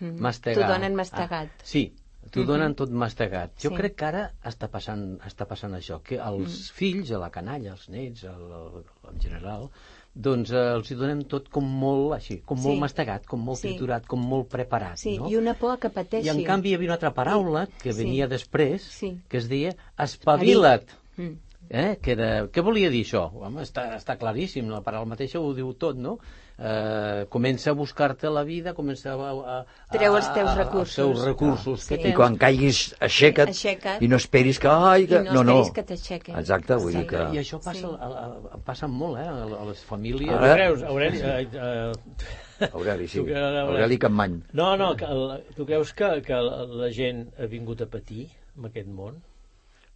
[0.00, 0.20] Mhm.
[0.20, 0.66] Mastegar.
[0.68, 1.50] T'ho donen mastegat.
[1.50, 1.94] Ah, sí,
[2.30, 2.46] t'ho Mhm.
[2.46, 3.52] donen tot mastegat.
[3.60, 3.76] Jo Sí.
[3.76, 6.74] crec que ara està passant, està passant això, que els Mm.
[6.74, 9.70] fills, a la canalla, els nets, el, el, en general,
[10.14, 12.80] doncs eh, els hi donem tot com molt així, com molt Sí.
[12.80, 13.68] mastegat, com molt Sí.
[13.68, 15.28] triturat, com molt preparat, Sí, no?
[15.28, 16.26] i una por que pateixi.
[16.26, 18.04] I en canvi hi havia una altra paraula que Sí.
[18.04, 19.18] venia després, Sí.
[19.28, 20.88] que es deia espavila't.
[21.16, 21.32] Mm.
[21.70, 21.98] Eh?
[22.02, 22.46] Que era...
[22.52, 23.30] Què volia dir això?
[23.32, 26.18] Home, està, està claríssim, la paraula mateixa ho diu tot, no?
[26.56, 29.30] Eh, comença a buscar-te la vida, comença a...
[29.30, 30.98] a, a Treu els teus a- recursos.
[31.02, 32.08] Els teus recursos Ah, que sí.
[32.08, 34.02] I quan caiguis, aixeca't, Aixeca't.
[34.06, 34.68] i no esperis que...
[34.70, 35.18] Ai, que...
[35.18, 36.36] I no esperis que t'aixequin.
[36.38, 36.98] Exacte, vull Sí.
[37.00, 37.22] dir que...
[37.34, 37.90] I això passa, Sí.
[37.98, 38.10] a,
[38.54, 39.26] a, passa molt, eh?
[39.26, 40.30] A, les famílies.
[40.36, 41.18] Ara- creus, Aureli...
[41.18, 43.24] Eh, eh, Aureli, sí.
[43.26, 44.36] que- Aureli Capmany.
[44.52, 48.28] No, no, que, el- tu creus que, que la la gent ha vingut a patir
[48.56, 49.18] en aquest món?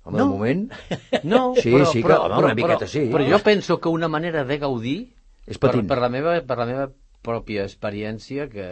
[0.03, 0.25] Home, No.
[0.25, 0.73] de moment...
[1.23, 3.07] No, Sí, però, sí que- però, home, però, una miqueta però, sí.
[3.15, 4.99] Però jo penso que una manera de gaudir,
[5.49, 5.89] És per, patint.
[5.89, 6.89] per, la meva, per la meva
[7.25, 8.69] pròpia experiència, que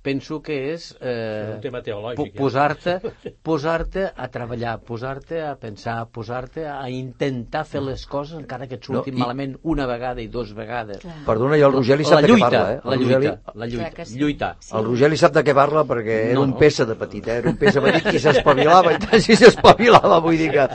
[0.00, 2.32] penso que és És eh, un tema teològic, po- eh?
[2.38, 2.94] posar-te
[3.44, 8.88] posar-te a treballar, posar-te a pensar, posar-te a intentar fer les coses encara que et
[8.88, 11.02] surtin No, i- malament una vegada i dos vegades.
[11.04, 11.18] Clar.
[11.26, 12.80] Perdona, i el Rogeli la sap de què lluita, parla, eh?
[12.82, 14.18] El La lluita, Rogeli- la lluita, Clar sí.
[14.22, 14.50] lluitar.
[14.64, 14.72] Sí.
[14.80, 16.58] El Rogeli sap de què parla perquè era No, un no.
[16.64, 17.36] peça de petit, eh?
[17.44, 20.66] Era un peça petit i s'espavilava i tant si s'espavilava, vull dir que...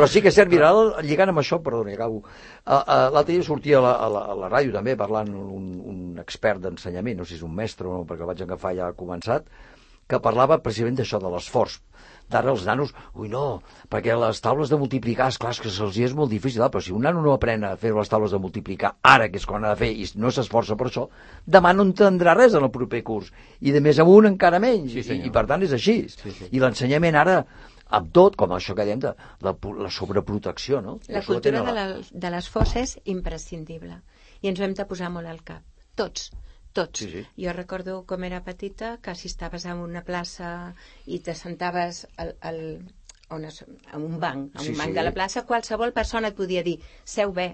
[0.00, 0.70] Però sí que és cert, mira,
[1.04, 2.22] lligant amb això, perdona, acabo.
[2.64, 6.62] L'altre dia sortia a la, a, la, a la ràdio també parlant un, un expert
[6.62, 9.44] d'ensenyament, no sé si és un mestre o no, perquè el vaig agafar ja començat,
[10.08, 11.76] que parlava precisament d'això, de l'esforç.
[12.32, 13.60] D'ara els nanos, ui no,
[13.92, 16.94] perquè les taules de multiplicar, és clar, és que se'ls és molt difícil, però si
[16.96, 19.74] un nano no aprèn a fer les taules de multiplicar ara, que és quan ha
[19.74, 21.08] de fer, i no s'esforça per això,
[21.44, 23.28] demà no entendrà res en el proper curs.
[23.60, 26.04] I de més amunt encara menys, Sí, i, i per tant és així.
[26.08, 26.48] Sí, sí.
[26.54, 27.42] I l'ensenyament ara,
[27.98, 29.14] amb tot, com això que dèiem, de
[29.46, 30.98] la, la sobreprotecció, no?
[31.08, 31.86] La cultura tenen de, la,
[32.26, 34.00] de l'esforç és imprescindible
[34.42, 35.64] i ens ho hem de posar molt al cap.
[35.98, 36.30] Tots,
[36.72, 37.02] tots.
[37.02, 37.24] Sí, sí.
[37.44, 40.74] Jo recordo com era petita que si estaves en una plaça
[41.06, 42.60] i te sentaves al, al,
[43.30, 44.98] on es, en un banc, en Sí, un banc sí.
[45.00, 47.50] de la plaça, qualsevol persona et podia dir seu bé.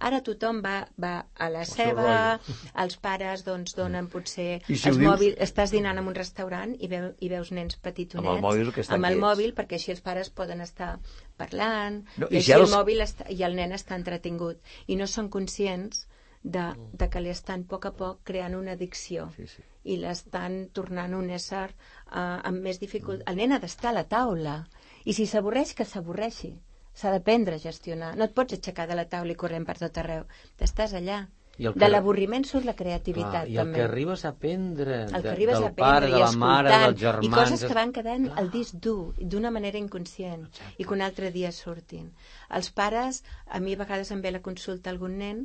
[0.00, 2.38] Ara tothom va, va a la seva,
[2.82, 6.14] els pares doncs donen potser I si els ho dius- mòbils, estàs dinant en un
[6.16, 9.20] restaurant i, veu, i veus nens petitonets Amb el mòbil que amb el quiets.
[9.26, 10.94] mòbil perquè així els pares poden estar
[11.36, 14.58] parlant No, i, i si així el els- mòbil està, i el nen està entretingut
[14.86, 16.06] i no són conscients
[16.42, 16.64] de,
[16.96, 19.62] de que li estan a poc a poc creant una addicció Sí, sí.
[19.84, 23.28] i l'estan tornant un ésser uh, amb més dificultat.
[23.28, 24.62] El nen ha d'estar a la taula
[25.04, 26.54] i si s'avorreix, que s'avorreixi.
[27.00, 28.14] S'ha d'aprendre a gestionar.
[28.18, 30.26] No et pots aixecar de la taula i corrent per tot arreu.
[30.60, 31.22] T'estàs allà.
[31.60, 33.74] I el De que- l'avorriment surt la creativitat, Clar, I el també.
[33.78, 36.70] que arribes a aprendre el que de, arribes del a aprendre pare, de la mare,
[36.70, 37.26] dels germans...
[37.26, 40.46] i coses que van quedant al disc dur d'una manera inconscient
[40.78, 42.12] i que un altre dia surtin.
[42.48, 45.42] Els pares, a mi a vegades em ve la consulta algun nen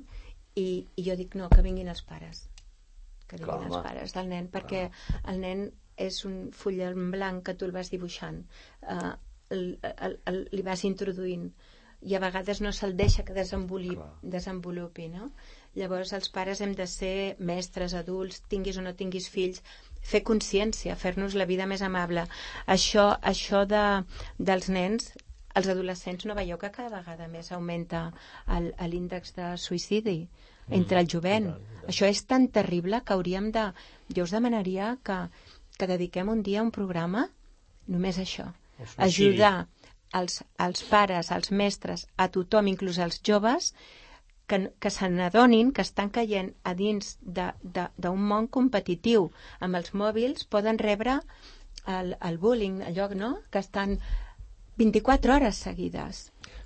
[0.55, 2.45] i, i jo dic no, que vinguin els pares
[3.27, 3.83] que vinguin Clar, els home.
[3.83, 4.89] pares del nen perquè
[5.27, 8.43] el nen és un full en blanc que tu el vas dibuixant
[8.87, 9.15] uh,
[9.49, 9.65] el,
[10.07, 11.49] el, el, li vas introduint
[12.05, 15.29] i a vegades no se'l deixa que desenvolupi, desenvolupi no?
[15.79, 19.63] llavors els pares hem de ser mestres, adults, tinguis o no tinguis fills
[20.05, 22.27] fer consciència, fer-nos la vida més amable
[22.77, 23.85] això, això de,
[24.37, 25.13] dels nens
[25.55, 28.09] els adolescents no veieu que cada vegada més augmenta
[28.91, 30.17] l'índex de suïcidi
[30.79, 31.47] entre el jovent.
[31.87, 33.69] Això és tan terrible que hauríem de...
[34.15, 35.17] Jo us demanaria que,
[35.77, 37.27] que dediquem un dia a un programa
[37.87, 38.49] només a això.
[38.97, 39.67] Ajudar
[40.19, 43.73] els, els pares, els mestres, a tothom, inclús als joves,
[44.47, 49.29] que, que se n'adonin que estan caient a dins d'un món competitiu.
[49.59, 51.19] Amb els mòbils poden rebre
[51.97, 53.31] el, el bullying, allò no?
[53.51, 53.97] que estan
[54.77, 56.25] 24 hores seguides.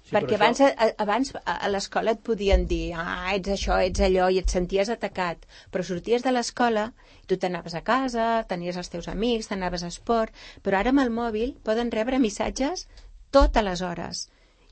[0.09, 3.75] Sí, però Perquè això- abans, a, abans a l'escola et podien dir ah, ets això,
[3.85, 5.45] ets allò, i et senties atacat.
[5.69, 6.87] Però sorties de l'escola,
[7.29, 10.33] tu t'anaves a casa, tenies els teus amics, t'anaves a esport,
[10.65, 12.87] però ara amb el mòbil poden rebre missatges
[13.31, 14.25] totes les hores.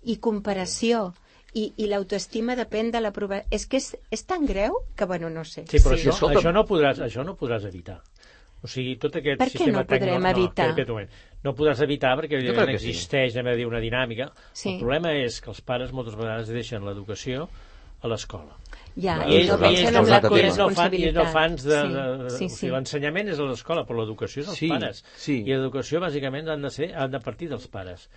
[0.04, 1.14] I comparació.
[1.58, 3.40] I, i l'autoestima depèn de la prova.
[3.50, 5.64] És que és, és tan greu que, bueno, no sé.
[5.70, 6.42] Sí, però Sí, això, escolta'm.
[6.44, 8.02] això, no podràs, això no podràs evitar.
[8.62, 10.68] O sigui, tot aquest Per què sistema no ho podrem tecno- evitar?
[10.68, 11.08] No, espera.
[11.46, 12.94] No podràs evitar perquè evidentment que sí.
[12.94, 14.32] existeix, anem a dir, una dinàmica.
[14.52, 14.74] Sí.
[14.74, 17.48] El problema és que els pares moltes vegades deixen l'educació
[18.02, 18.54] a l'escola.
[18.98, 21.14] Ja, I ells, no i ells, en no, la i ells no fan, i ells
[21.20, 22.56] no fan de, Sí, de, de, sí, o sí.
[22.56, 25.04] sigui, l'ensenyament és a l'escola, però l'educació és als Sí, pares.
[25.22, 25.36] sí.
[25.46, 28.08] I l'educació, bàsicament, han de, ser, han de partir dels pares.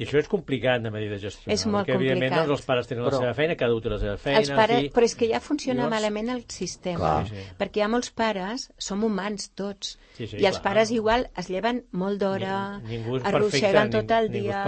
[0.00, 1.52] I això és complicat de medir de gestionar.
[1.52, 2.46] És molt perquè, evidentment, complicat.
[2.48, 4.50] doncs, els pares tenen Però- la seva feina, cada un té la seva feina, els
[4.50, 4.88] pares, fi.
[4.96, 7.28] però és que ja funciona Llavors- malament el sistema Clar.
[7.28, 7.42] Sí, sí.
[7.58, 10.62] perquè hi ha molts pares som humans tots Sí, sí, i els clar.
[10.62, 14.64] pares igual es lleven molt d'hora Ni- ningú és arrosseguen perfecte, tot el dia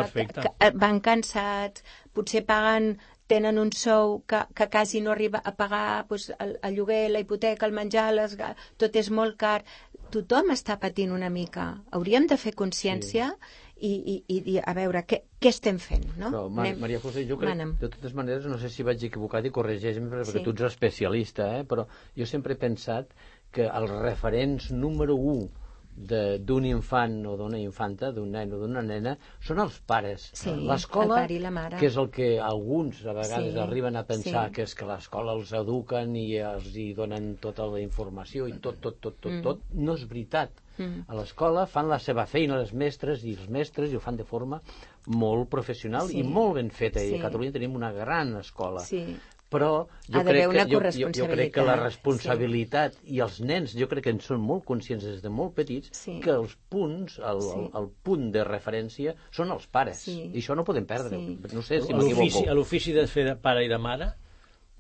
[0.61, 1.82] que van cansats
[2.12, 6.74] potser paguen tenen un sou que, que quasi no arriba a pagar doncs, el, el
[6.76, 8.37] lloguer, la hipoteca, el menjar, les,
[8.76, 9.62] tot és molt car.
[10.12, 11.70] Tothom està patint una mica.
[11.90, 13.30] Hauríem de fer consciència
[13.82, 16.04] i, i, i dir, a veure, què, què estem fent?
[16.20, 16.28] No?
[16.28, 17.72] Però, Mar Anem- Maria José, jo crec, Mana'm.
[17.80, 20.44] de totes maneres, no sé si vaig equivocat i corregeix-me perquè Sí.
[20.44, 21.64] tu ets especialista, eh?
[21.64, 21.87] però
[22.18, 23.08] jo sempre he pensat
[23.50, 25.48] que els referents número 1
[25.94, 30.31] d'un infant o d'una infanta, d'un nen o d'una nena, són els pares.
[30.33, 31.38] Sí, L'escola, i
[31.78, 34.55] que és el que alguns a vegades Sí, arriben a pensar sí.
[34.55, 38.81] que és que l'escola els eduquen i els hi donen tota la informació i tot,
[38.81, 39.42] tot, tot, tot, Mm.
[39.42, 40.50] tot, no és veritat.
[40.78, 41.05] Mm.
[41.09, 44.24] A l'escola fan la seva feina les mestres i els mestres i ho fan de
[44.24, 44.62] forma
[45.07, 46.20] molt professional Sí.
[46.20, 47.02] i molt ben feta.
[47.02, 47.14] I Sí.
[47.18, 48.81] a Catalunya tenim una gran escola.
[48.81, 49.16] Sí.
[49.53, 49.71] Però
[50.09, 53.88] jo crec, una que, jo, jo, jo crec que la responsabilitat i els nens jo
[53.91, 56.19] crec que en són molt conscients des de molt petits Sí.
[56.25, 57.53] que els punts, el, Sí.
[57.59, 59.99] el, el punt de referència són els pares.
[59.99, 60.31] Sí.
[60.33, 61.19] I això no podem perdre.
[61.19, 61.38] Sí.
[61.53, 62.51] No sé si A l'ofici- m'equivoco.
[62.51, 64.12] a l'ofici de fer de pare i de mare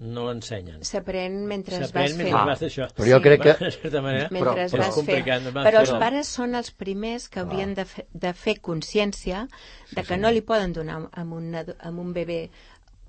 [0.02, 0.80] no l'ensenyen.
[0.82, 2.16] S'aprèn mentre vas S'aprèn fent.
[2.16, 2.88] mentre vas d'això.
[2.96, 5.52] Però jo crec que- manera, mentre Però- es però vas és fent.
[5.52, 9.46] vas Però els pares són els primers que haurien de, fe, de fer consciència
[9.94, 12.50] de que no li poden donar a un, adu- a un bebè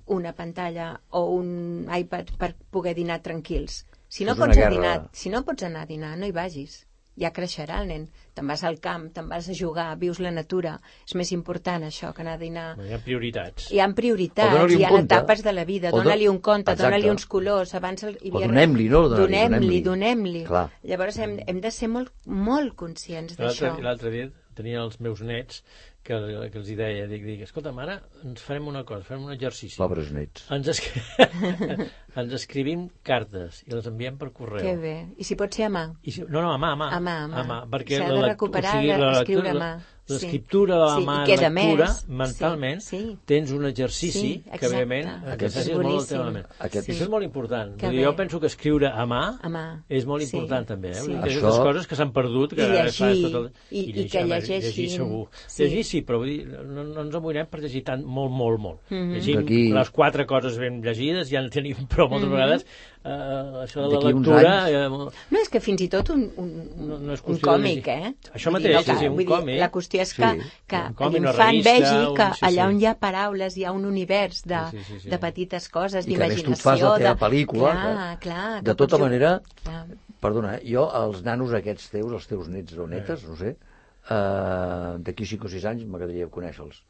[0.06, 3.86] una pantalla o un iPad per poder dinar tranquils.
[4.08, 4.70] Si no, És pots guerra.
[4.70, 6.86] dinar, si no pots anar a dinar, no hi vagis.
[7.16, 8.08] ja creixerà el nen.
[8.34, 10.80] Te'n vas al camp, te'n vas a jugar, vius la natura.
[11.06, 12.76] És més important això que anar a dinar.
[12.82, 13.68] Hi ha prioritats.
[13.70, 15.92] Hi ha prioritats, hi ha etapes de la vida.
[15.92, 16.74] Dóna-li un Exacte.
[16.82, 17.72] dóna-li uns colors.
[17.76, 19.08] Abans el, hi O donem-li, no?
[19.08, 20.42] Donem-li, donem-li.
[20.44, 20.70] Clar.
[20.82, 23.78] Llavors hem, hem de ser molt, molt conscients d'això.
[23.80, 25.62] l'altre dia tenia els meus nets
[26.04, 26.18] que,
[26.52, 29.78] que els hi deia, dic, dic, escolta, ara ens farem una cosa, farem un exercici.
[29.80, 30.44] Pobres nets.
[30.52, 30.82] Ens, es...
[32.20, 34.62] ens escrivim cartes i les enviem per correu.
[34.62, 34.94] Que bé.
[35.18, 35.86] I si pot ser a mà.
[36.04, 36.22] I si...
[36.28, 36.90] No, no, a mà, a mà.
[36.98, 37.58] A mà, a mà.
[37.72, 39.90] perquè S'ha de recuperar o sigui, la escriure a lectura- mà.
[40.04, 42.00] L'escriptura de la Sí, mà, i queda lectura, més.
[42.20, 43.12] mentalment, Sí, sí.
[43.24, 46.50] tens un exercici Sí, que, evidentment, Aquest que és molt el teu ment.
[46.66, 47.70] Aquest- I Això és molt important.
[47.80, 48.16] Que Vull dir, jo bé.
[48.18, 49.62] penso que escriure a mà, A mà.
[49.88, 50.90] és molt Sí, important, també.
[50.90, 51.00] Eh?
[51.00, 51.08] sí.
[51.14, 53.48] Això- Aquestes coses que s'han perdut, que I llegir, tot el...
[53.70, 54.60] i- i que home, llegeixin.
[54.68, 55.22] Llegir segur.
[55.46, 55.62] Sí.
[55.64, 58.80] Llegir sí, però vull dir, no, no ens amoïnem per llegir tant, molt, molt, molt.
[58.90, 59.12] Mhm.
[59.16, 62.34] Llegim D'aquí- les quatre coses ben llegides, ja en tenim prou moltes Mhm.
[62.36, 62.66] vegades.
[63.04, 64.52] Uh, això de la lectura...
[64.64, 66.52] anys- Eh, No, és que fins i tot un, un,
[66.88, 68.14] No- no és un de còmic, eh?
[68.32, 69.58] Això Vull dir, mateix, no, sí, sí, un vull dir, còmic.
[69.60, 70.22] La qüestió és Sí.
[70.22, 70.30] que,
[70.66, 72.44] que Un còmic, una l'infant vegi un- que sí, sí.
[72.48, 75.10] allà on hi ha paraules hi ha un univers de, Sí, sí, sí, sí.
[75.10, 76.62] de petites coses, I que a més tu d'imaginació...
[76.70, 77.20] fas la teva de...
[77.26, 77.72] pel·lícula.
[77.72, 78.62] Clar, que- clar.
[78.62, 79.86] de que tota pots- manera, Clar.
[80.20, 83.56] perdona, eh, jo, els nanos aquests teus, els teus nets o netes, no sé,
[84.10, 86.82] eh, d'aquí 5 o 6 anys m'agradaria conèixer-los.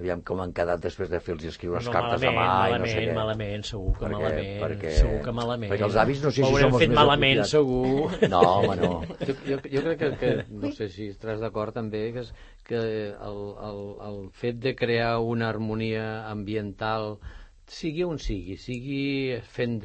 [0.00, 2.72] Aviam com han quedat després de fer-los escriure les no, cartes malament, a mà i
[2.72, 3.14] no malament, sé què.
[3.14, 5.72] malament, segur que Perquè- malament, perquè- segur que malament.
[5.74, 7.50] perquè els avis no sé si som els fet més malament, apropiats.
[7.50, 8.30] segur.
[8.32, 8.92] No, home, no.
[9.20, 12.32] Jo, jo, jo crec que, que, no sé si estaràs d'acord també, que, és,
[12.64, 12.80] que
[13.12, 17.18] el, el, el fet de crear una harmonia ambiental
[17.66, 19.78] sigui on sigui, sigui fent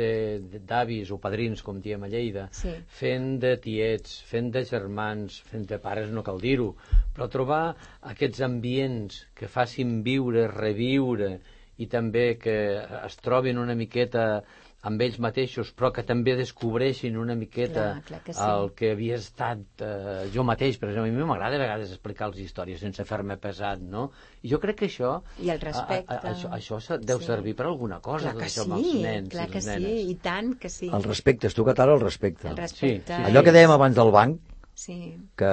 [0.68, 2.74] d'avis o padrins, com diem a Lleida, Sí.
[2.88, 6.76] fent de tiets, fent de germans, fent de pares, no cal dir-ho,
[7.16, 11.40] però trobar aquests ambients que facin viure, reviure
[11.78, 12.58] i també que
[13.06, 14.44] es trobin una miqueta
[14.84, 18.44] amb ells mateixos, però que també descobreixin una miqueta Clar, clar que sí.
[18.46, 22.30] el que havia estat eh, jo mateix, per exemple, a mi m'agrada a vegades explicar
[22.30, 24.12] les històries sense fer-me pesat, no?
[24.46, 25.16] I jo crec que això...
[25.42, 26.13] I el respecte.
[26.13, 27.26] A, a, això, això se- deu Sí.
[27.26, 29.66] servir per alguna cosa, Clar que això sí, amb els nens clar i que les
[29.66, 30.12] sí, nenes.
[30.12, 30.92] i tant que sí.
[30.94, 32.48] El respecte, has tocat ara el respecte.
[32.48, 33.13] El respecte.
[33.18, 34.40] Sí, sí, Allò que dèiem abans del banc,
[34.78, 35.18] Sí.
[35.36, 35.48] que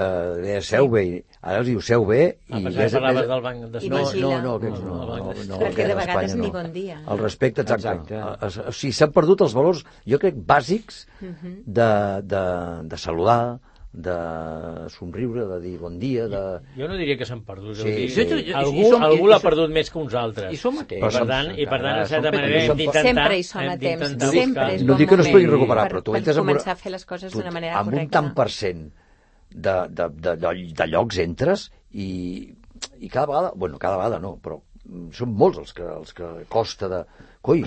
[0.44, 3.62] deia seu bé, ara es diu seu bé, Ah, i pensava que parlaves del banc
[3.72, 4.20] d'Espanya.
[4.20, 6.98] No, no, no, aquests no, No, no, no, Perquè de vegades ni bon dia.
[7.08, 8.18] El respecte, exacte.
[8.18, 8.68] Exacte.
[8.68, 11.54] O sigui, s'han perdut els valors, jo crec, bàsics Mhm.
[11.64, 11.88] de,
[12.34, 12.42] de,
[12.92, 13.58] de saludar,
[13.94, 14.14] de
[14.90, 16.40] somriure, de dir bon dia, de...
[16.76, 17.76] Jo no diria que s'han perdut.
[17.78, 18.52] Sí, Sí, sí.
[18.52, 20.52] algú som- algú l'ha som- perdut més que uns altres.
[20.52, 20.98] I som a temps.
[21.14, 23.02] I per tant, i per tant, de certa manera, hem d'intentar...
[23.06, 25.84] Sempre hi som hem a temps, sempre és no dic que no es pugui recuperar,
[25.88, 27.94] per- però tu per entres amb, començar a fer les coses d'una manera amb un
[27.94, 28.20] correcta.
[28.20, 28.92] tant per cent
[29.54, 32.08] de, de, de, de, de llocs entres i,
[32.98, 36.30] i cada vegada, bueno, cada vegada no, però mm, són molts els que, els que
[36.52, 37.04] costa de...
[37.44, 37.64] Coi,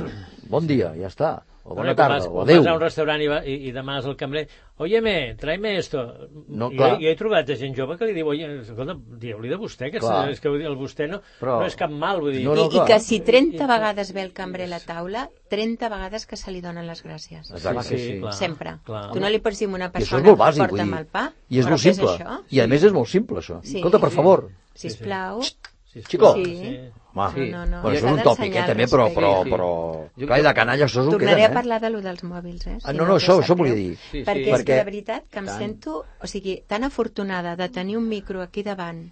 [0.51, 1.31] bon dia, ja està.
[1.67, 2.61] O bona tarda, vas, o adéu.
[2.63, 4.45] vas a un restaurant i, va, i, i demanes al cambrer
[4.79, 5.99] óyeme, tráeme esto.
[6.47, 6.93] No, I, clar.
[6.93, 9.99] jo, jo he trobat gent jove que li diu, oye, escolta, dieu-li de vostè, que
[9.99, 10.29] Clar.
[10.31, 12.45] és, que el vostè no, Però- no és cap mal, vull dir.
[12.45, 15.89] No, no, I, I que si 30 vegades ve el cambrer a la taula, 30
[15.89, 17.51] vegades que se li donen les gràcies.
[17.51, 17.89] Exacte.
[17.89, 18.19] que sí.
[18.21, 18.77] clar, Sempre.
[18.87, 19.11] Clar.
[19.11, 20.99] Tu no li pots dir una I persona, bàsic, porta'm dir.
[21.03, 22.13] el pa, I és molt simple.
[22.13, 22.39] és això?
[22.49, 23.59] I a més és molt simple, això.
[23.63, 23.77] Sí.
[23.81, 24.47] Escolta, per favor.
[24.73, 25.41] Sisplau.
[25.41, 26.33] Sí, Chico.
[26.35, 26.77] Sí.
[27.25, 27.49] Home, Sí.
[27.51, 29.49] No, no, però això és un tòpic, eh, també, però, però, Sí.
[29.51, 29.69] però...
[30.17, 31.53] Jo- Clar, i de canalla això és un Tornaré queden, a eh?
[31.53, 32.77] parlar de lo dels mòbils, eh?
[32.83, 33.97] Ah, si no, no, us això, això volia dir.
[34.11, 34.49] Sí, perquè sí.
[34.49, 35.57] és Perquè- que de veritat que em Tant.
[35.59, 39.11] sento, o sigui, tan afortunada de tenir un micro aquí davant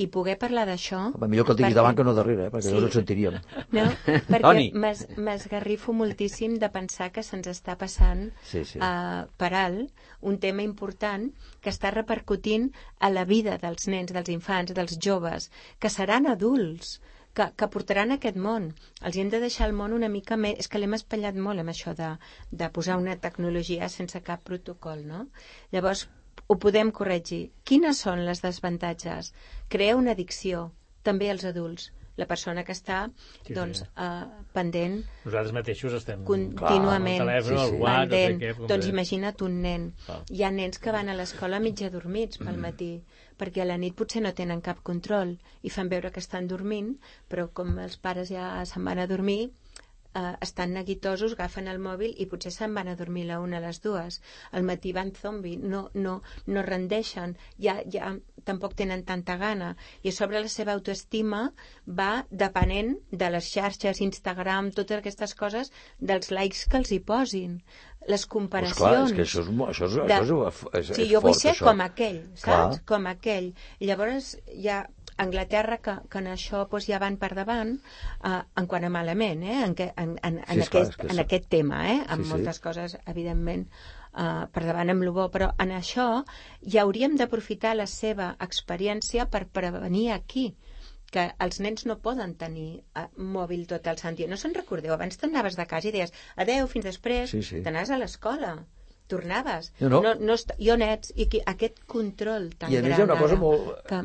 [0.00, 1.12] i poder parlar d'això...
[1.28, 2.50] Millor que el tinguis perquè- davant que no darrere, eh?
[2.50, 2.72] perquè Sí.
[2.72, 3.34] no ens sentiríem.
[3.70, 3.82] No,
[4.32, 4.72] perquè
[5.18, 8.78] m'esgarrifo moltíssim de pensar que se'ns està passant Sí, sí.
[8.78, 9.90] uh, per alt
[10.22, 11.28] un tema important
[11.60, 17.02] que està repercutint a la vida dels nens, dels infants, dels joves, que seran adults,
[17.40, 18.64] que, que portaran aquest món.
[19.08, 20.58] Els hem de deixar el món una mica més...
[20.62, 22.10] És que l'hem espatllat molt amb això de,
[22.62, 25.22] de posar una tecnologia sense cap protocol, no?
[25.76, 26.04] Llavors,
[26.48, 27.40] ho podem corregir.
[27.70, 29.32] Quines són les desavantatges?
[29.76, 30.66] Crea una addicció,
[31.08, 31.88] també als adults.
[32.20, 32.98] La persona que està
[33.46, 33.86] Sí, doncs, sí.
[33.96, 36.24] eh, pendent Nosaltres mateixos estem...
[36.28, 37.80] contínuament, el telèfon, el Sí, sí.
[37.80, 38.40] WhatsApp, no sé pendent.
[38.42, 39.86] què, com doncs imagina't un nen.
[40.06, 40.18] Clar.
[40.36, 42.90] Hi ha nens que van a l'escola mig adormits pel matí,
[43.40, 46.92] perquè a la nit potser no tenen cap control i fan veure que estan dormint,
[47.28, 49.50] però com els pares ja se'n van a dormir,
[50.14, 53.64] eh, estan neguitosos, agafen el mòbil i potser se'n van a dormir la una a
[53.66, 54.20] les dues.
[54.52, 59.74] Al matí van zombi, no, no, no rendeixen, ja, ja tampoc tenen tanta gana.
[60.02, 61.52] I sobre la seva autoestima
[61.86, 67.60] va depenent de les xarxes, Instagram, totes aquestes coses, dels likes que els hi posin.
[68.08, 68.78] Les Pues comparacions.
[68.80, 71.42] clar, és que això és, això és, de- això és, és, sí, jo vull fort,
[71.42, 71.66] ser això.
[71.68, 72.42] com aquell, saps?
[72.46, 72.84] Clar.
[72.88, 73.50] Com aquell.
[73.78, 74.30] I llavors
[74.72, 74.78] ha
[75.24, 77.76] Anglaterra, que, que en això doncs, ja van per davant,
[78.24, 79.58] eh, en quant a malament, eh?
[79.66, 81.22] en, que, en, en, en, Sí, és clar, aquest, en sí.
[81.24, 81.98] aquest tema, eh?
[82.06, 82.32] amb Sí, sí.
[82.34, 83.66] moltes coses, evidentment,
[84.14, 86.08] uh, per davant amb el bo, però en això
[86.74, 90.50] ja hauríem d'aprofitar la seva experiència per prevenir aquí
[91.10, 94.28] que els nens no poden tenir uh, mòbil tot el sant dia.
[94.30, 94.94] No se'n recordeu?
[94.94, 97.64] Abans t'anaves de casa i deies adeu, fins després, Sí, sí.
[97.66, 98.54] t'anaves a l'escola
[99.10, 99.72] tornaves.
[99.80, 100.00] No, no.
[100.06, 101.12] no, no I on ets?
[101.18, 103.72] I aquest control tan I a més gran hi ha una cosa molt...
[103.90, 104.00] Que...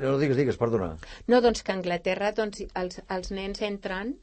[0.00, 0.96] No digues, digues, perdona.
[1.26, 4.14] No, doncs que a Anglaterra doncs, els, els nens entren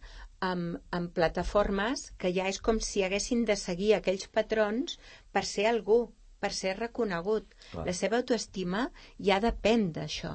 [0.44, 4.98] amb, amb plataformes que ja és com si haguessin de seguir aquells patrons
[5.32, 6.12] per ser algú,
[6.44, 7.46] per ser reconegut.
[7.72, 7.86] Clar.
[7.88, 10.34] La seva autoestima ja depèn d'això.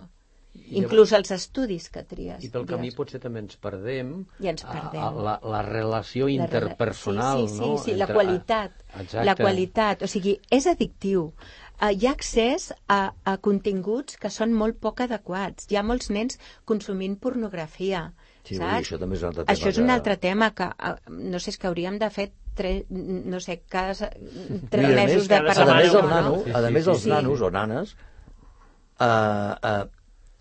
[0.58, 2.42] I Inclús els estudis que tries.
[2.42, 2.96] I pel camí dies.
[2.98, 5.02] potser també ens perdem, I ens perdem.
[5.04, 7.76] a- a la, la relació La interpersonal, sí, sí, no?
[7.76, 8.72] Sí, sí, la Entre- qualitat.
[8.98, 9.24] Exacte.
[9.28, 10.02] La qualitat.
[10.02, 11.28] O sigui, és addictiu.
[11.80, 15.68] Uh, hi ha accés a, a continguts que són molt poc adequats.
[15.70, 18.12] Hi ha molts nens consumint pornografia.
[18.44, 18.80] Sí, saps?
[18.80, 21.38] això també és un altre tema Això és que- un altre tema que, uh, no
[21.38, 24.10] sé, és que hauríem de fer tres, no sé, cada tres
[24.72, 26.56] Mira, a mesos més, de a parlar més, d'això, el nano, no?
[26.56, 27.92] a més els nanos o nanes
[28.98, 29.84] eh, eh,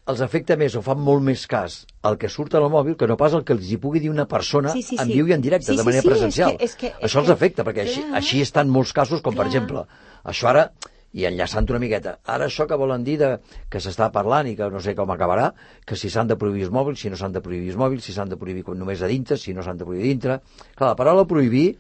[0.08, 3.18] els afecta més o fan molt més cas el que surt al mòbil que no
[3.20, 5.14] pas el que els hi pugui dir una persona Sí, sí, en sí.
[5.20, 6.58] viu i en directe, Sí, de sí, manera sí, és presencial.
[6.58, 8.16] que- és que- és això els afecta, perquè així, clar.
[8.22, 9.54] així estan molts casos, com per Clar.
[9.54, 9.84] exemple,
[10.24, 10.72] això ara,
[11.14, 13.30] i enllaçant una miqueta, ara això que volen dir de,
[13.72, 15.52] que s'està parlant i que no sé com acabarà,
[15.88, 18.14] que si s'han de prohibir els mòbils, si no s'han de prohibir els mòbils, si
[18.14, 20.42] s'han de prohibir només a dintre, si no s'han de prohibir dintre...
[20.76, 21.78] Clar, la paraula prohibir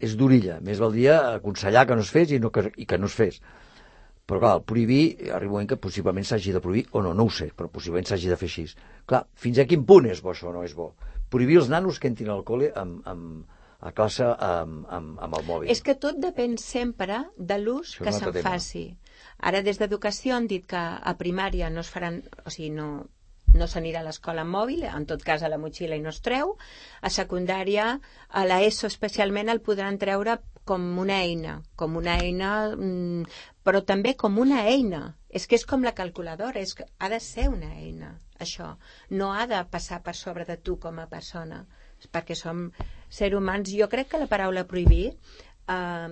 [0.00, 0.58] és d'orilla.
[0.64, 3.40] Més valdria aconsellar que no es fes i, no, que, i que no es fes.
[4.26, 7.28] Però clar, el prohibir, arriba un moment que possiblement s'hagi de prohibir, o no, no
[7.28, 8.64] ho sé, però possiblement s'hagi de fer així.
[9.06, 10.94] Clar, fins a quin punt és bo això o no és bo?
[11.30, 13.55] Prohibir els nanos que entrin al col·le amb, amb,
[13.86, 15.70] a classe amb, amb, amb el mòbil.
[15.72, 18.86] És que tot depèn sempre de l'ús que se'n faci.
[19.50, 22.88] Ara des d'Educació han dit que a primària no es faran, o sigui, no,
[23.56, 26.20] no s'anirà a l'escola amb mòbil, en tot cas a la motxilla i no es
[26.24, 26.56] treu.
[27.00, 27.88] A secundària,
[28.28, 33.24] a l'ESO especialment el podran treure com una eina, com una eina, mm,
[33.64, 35.02] però també com una eina.
[35.30, 38.74] És que és com la calculadora, és que ha de ser una eina, això.
[39.10, 41.66] No ha de passar per sobre de tu com a persona,
[42.12, 42.70] perquè som
[43.08, 43.70] ser humans.
[43.72, 45.12] Jo crec que la paraula prohibir
[45.68, 46.08] eh,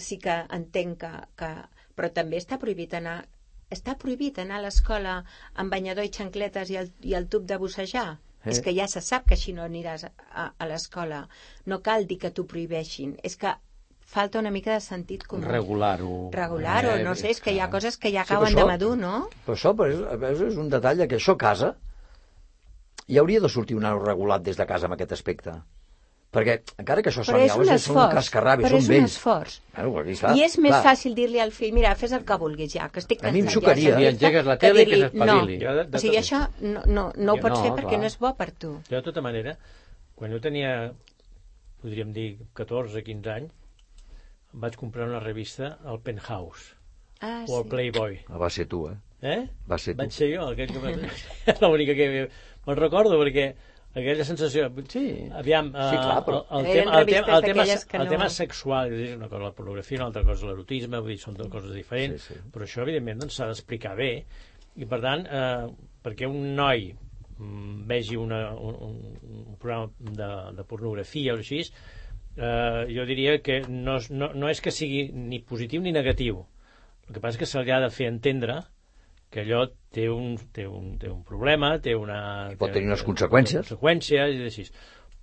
[0.00, 1.50] sí que entenc que, que...
[1.98, 3.24] Però també està prohibit anar
[3.74, 5.14] està prohibit anar a l'escola
[5.60, 8.18] amb banyador i xancletes i el, i el tub de bussejar.
[8.44, 8.52] Eh?
[8.54, 11.24] És que ja se sap que així no aniràs a, a, a l'escola.
[11.66, 13.16] No cal dir que t'ho prohibeixin.
[13.26, 13.50] És que
[14.08, 15.44] falta una mica de sentit comú.
[15.44, 16.30] Regular-ho.
[16.32, 18.70] Regular-ho, Eh, no sé, és que hi ha coses que ja Sí, acaben això- de
[18.70, 19.28] madur, no?
[19.44, 19.90] Però això però
[20.32, 21.74] és, és un detall que això casa
[23.08, 25.52] hi hauria de sortir un nano regulat des de casa amb aquest aspecte.
[26.30, 28.12] Perquè, encara que això soni és un és un esforç.
[28.18, 29.14] cascarrabi, Però és un vells.
[29.14, 29.54] esforç.
[29.74, 30.34] Bueno, aquí està.
[30.36, 30.82] I és més Clar.
[30.84, 33.46] fàcil dir-li al fill, mira, fes el que vulguis ja, que estic A mi em
[33.46, 33.94] cansat xocaria.
[33.94, 35.56] ja, Li engegues la tele i que s'espavili.
[35.56, 37.72] No, Jo de- de o sigui, tot- això no, no, no ho pots no, fer
[37.72, 38.00] perquè clar.
[38.00, 38.74] no és bo per tu.
[38.90, 39.56] Jo, de tota manera,
[40.14, 40.92] quan jo tenia,
[41.80, 43.52] podríem dir, 14 15 anys,
[44.52, 46.74] em vaig comprar una revista, el Penthouse,
[47.20, 47.70] Ah, o el sí.
[47.70, 48.20] Playboy.
[48.28, 48.96] Ah, Va ser tu, eh?
[49.22, 49.48] Eh?
[49.68, 50.02] Va ser tu.
[50.02, 50.78] Vaig ser jo, aquell que...
[50.78, 52.28] va- l'única que...
[52.68, 53.48] Me'n recordo perquè
[53.98, 54.68] aquella sensació...
[54.92, 55.02] Sí.
[55.34, 58.28] Aviam, Sí, clar, però- el, el, tema, el, tema, el, tema, que el no- tema
[58.30, 61.72] sexual, és una cosa la pornografia, una altra cosa l'erotisme, vull dir, són dues coses
[61.74, 62.42] diferents, Sí, sí.
[62.54, 64.10] però això, evidentment, doncs, s'ha d'explicar bé,
[64.78, 65.66] i per tant, eh,
[66.04, 70.28] perquè un noi mm, vegi una, un, un, programa de,
[70.60, 71.64] de pornografia o així,
[72.36, 76.44] eh, jo diria que no, no, no és que sigui ni positiu ni negatiu.
[77.08, 78.60] El que passa és que se li ha de fer entendre
[79.30, 82.50] que allò té un, té un, té un problema, té una...
[82.58, 83.60] pot té- tenir unes té- conseqüències.
[83.68, 84.68] té conseqüències i així.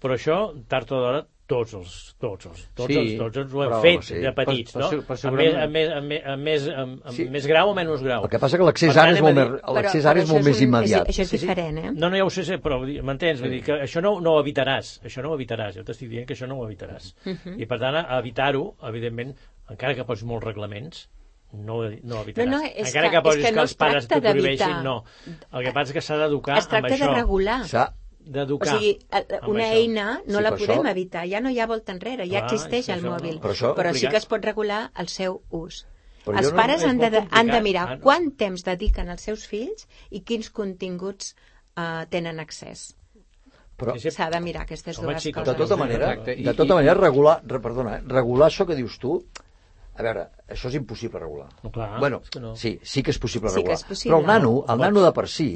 [0.01, 0.35] Però això,
[0.69, 3.79] tard o d'hora, tots els, tots els, tots Sí, els, tots els ho hem però
[3.81, 4.15] fet sí.
[4.21, 4.89] de petits, Per- per no?
[4.89, 5.57] su- per amb, més, segurament.
[5.63, 7.25] amb, més, amb, més, amb, més, amb, amb Sí.
[7.29, 8.23] més grau o menys grau.
[8.25, 9.45] El que passa que l'accés Per ara és molt dir-
[9.77, 11.07] l'accés Però- ara és però molt més un- immediat.
[11.07, 11.45] Això és Sí, sí.
[11.47, 11.91] diferent, eh?
[11.93, 13.41] No, no, ja ho sé, sé però vull dir, m'entens?
[13.41, 14.99] Vull dir que això no, no ho evitaràs.
[15.05, 15.75] Això no ho evitaràs.
[15.77, 17.13] Jo t'estic dient que això no ho evitaràs.
[17.25, 17.59] Mhm.
[17.61, 19.35] I per tant, a evitar-ho, evidentment,
[19.69, 21.09] encara que posis molts reglaments,
[21.55, 22.45] no, no evitaràs.
[22.49, 24.33] No, no, és encara que- que, posis que que, no els es pares tracta t'ho
[24.33, 25.03] prohibeixin, no.
[25.51, 27.09] El que passa és que s'ha d'educar Es amb tracta això.
[27.09, 27.65] de regular.
[27.67, 27.93] S'ha-
[28.25, 28.79] O D'educar.
[28.79, 29.73] sigui, el- amb una això.
[29.77, 32.53] eina no Sí, la podem això- evitar, ja no hi ha volta enrere, ja Clar,
[32.53, 33.41] existeix el mòbil, no?
[33.41, 35.85] Però això- però sí que es pot regular el seu ús.
[36.25, 38.01] Però Els no- pares és han de, han de mirar Ah, no.
[38.01, 41.35] quant temps dediquen als seus fills i quins continguts
[41.77, 42.95] eh, tenen accés.
[43.77, 43.93] Però.
[43.99, 45.53] S'ha de mirar aquestes Home, dues xico, coses.
[45.53, 49.23] de tota manera, de tota manera regular, re, perdona, eh, regular això que dius tu,
[49.95, 51.47] a veure, això és impossible regular.
[51.63, 52.55] No, clar, bueno, és que no.
[52.59, 53.77] sí, sí que és possible Sí que regular.
[53.79, 54.11] és possible.
[54.13, 55.49] Però el nano, No, el no nano de per si,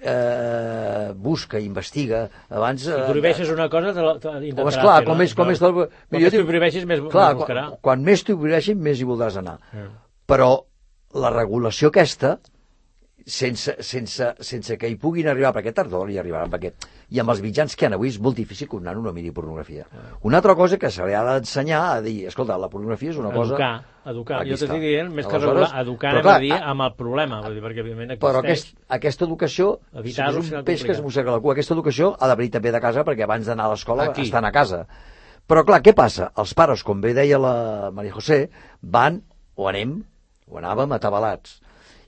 [0.00, 2.82] eh, busca, investiga, abans...
[2.84, 5.74] Si eh, prohibeixes una cosa, te la, te esclar, fer-la, com és, com és del...
[5.74, 7.66] Com més t'ho prohibeixis, més, clar, buscarà.
[7.74, 9.58] quan, quan més t'ho prohibeixin, més hi voldràs anar.
[9.72, 9.92] Mm.
[10.30, 10.50] Però
[11.20, 12.38] la regulació aquesta
[13.24, 16.74] sense, sense, sense que hi puguin arribar, perquè tard o hi arribaran, perquè
[17.14, 19.12] i amb els mitjans que hi ha avui és molt difícil que un nano no
[19.16, 19.86] miri pornografia.
[20.28, 23.32] Una altra cosa que se li ha d'ensenyar a dir, escolta, la pornografia és una
[23.32, 23.54] cosa...
[23.54, 23.72] Educar,
[24.12, 24.42] educar.
[24.42, 27.40] Aquí jo t'estic dient, més que regular, educar, però clar, a dir, amb el problema,
[27.46, 28.68] vull dir, perquè evidentment Però existeix.
[28.68, 29.72] aquest, aquesta educació
[30.04, 31.56] Evitar-ho és un peix que es mossega la cua.
[31.56, 34.52] Aquesta educació ha de venir també de casa perquè abans d'anar a l'escola estan a
[34.52, 34.84] casa.
[35.48, 36.30] Però clar, què passa?
[36.40, 38.46] Els pares, com bé deia la Maria José,
[38.80, 39.22] van
[39.56, 40.02] o anem
[40.48, 41.60] o anàvem atabalats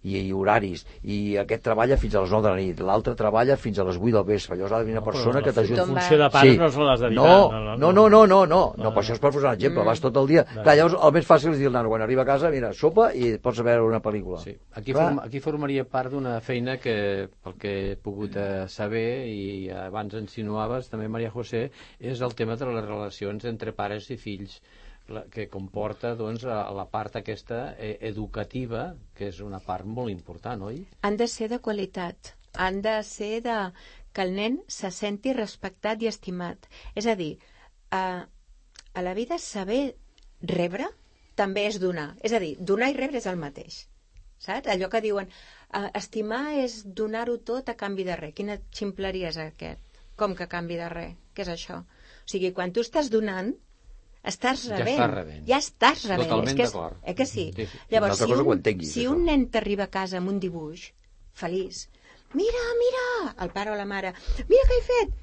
[0.06, 3.56] i, i horaris, i aquest treballa fins a les 9 de la nit, l'altre treballa
[3.58, 5.82] fins a les 8 del vespre, llavors ha de venir una persona que t'ajuda.
[5.82, 7.26] En funció de pares no se l'has d'evitar.
[7.26, 7.36] No,
[7.76, 9.86] No, no, no, no, no, no, no, per això és per posar un exemple, Mm.
[9.90, 10.44] vas tot el dia.
[10.46, 10.62] Vale.
[10.62, 13.10] Clar, llavors el més fàcil és dir al nano, quan arriba a casa, mira, sopa
[13.14, 14.38] i pots veure una pel·lícula.
[14.44, 14.56] Sí.
[14.74, 15.08] Aquí, Clar.
[15.08, 20.14] form, aquí formaria part d'una feina que, pel que he pogut eh, saber, i abans
[20.14, 24.60] insinuaves també, Maria José, és el tema de les relacions entre pares i fills
[25.30, 30.80] que comporta doncs, la part aquesta eh, educativa, que és una part molt important, oi?
[31.06, 32.34] Han de ser de qualitat.
[32.54, 33.58] Han de ser de...
[34.16, 36.70] que el nen se senti respectat i estimat.
[36.96, 37.34] És a dir,
[37.92, 38.24] a,
[38.96, 39.96] a la vida saber
[40.40, 40.88] rebre
[41.36, 42.14] també és donar.
[42.24, 43.82] És a dir, donar i rebre és el mateix.
[44.40, 44.70] Saps?
[44.72, 45.28] Allò que diuen,
[46.00, 48.34] estimar és donar-ho tot a canvi de res.
[48.36, 50.00] Quina ximpleria és aquest?
[50.16, 51.14] Com que a canvi de res?
[51.36, 51.82] Què és això?
[51.84, 53.52] O sigui, quan tu estàs donant,
[54.30, 54.96] estàs Ja rebent.
[54.98, 55.42] estàs rebent.
[55.48, 56.28] Ja estàs rebent.
[56.28, 56.96] Totalment és que és, d'acord.
[57.04, 57.44] eh que sí?
[57.56, 57.78] Sí, sí.
[57.90, 59.12] Llavors, si un, entenguis, si això.
[59.14, 60.90] un nen t'arriba a casa amb un dibuix,
[61.34, 61.88] feliç,
[62.34, 64.12] mira, mira, el pare o la mare,
[64.48, 65.14] mira què he fet,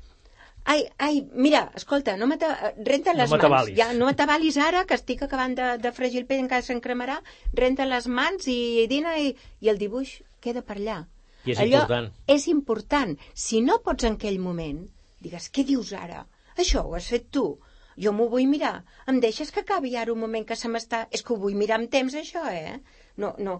[0.65, 3.31] Ai, ai, mira, escolta, no m'ata- renta No les mans.
[3.33, 3.75] m'atabalis.
[3.77, 7.17] Ja, no m'atabalis ara, que estic acabant de, de fregir el pell, encara s'encremarà.
[7.53, 11.01] Renta les mans i dina i, i el dibuix queda per allà.
[11.43, 12.07] I és Allò important.
[12.27, 13.11] és important.
[13.33, 14.85] Si no pots en aquell moment,
[15.19, 16.23] digues, què dius ara?
[16.55, 17.59] Això ho has fet tu.
[17.99, 18.83] Jo m'ho vull mirar.
[19.07, 21.05] Em deixes que acabi ara un moment que se m'està...
[21.11, 22.79] És que ho vull mirar amb temps, això, eh?
[23.17, 23.59] No, no.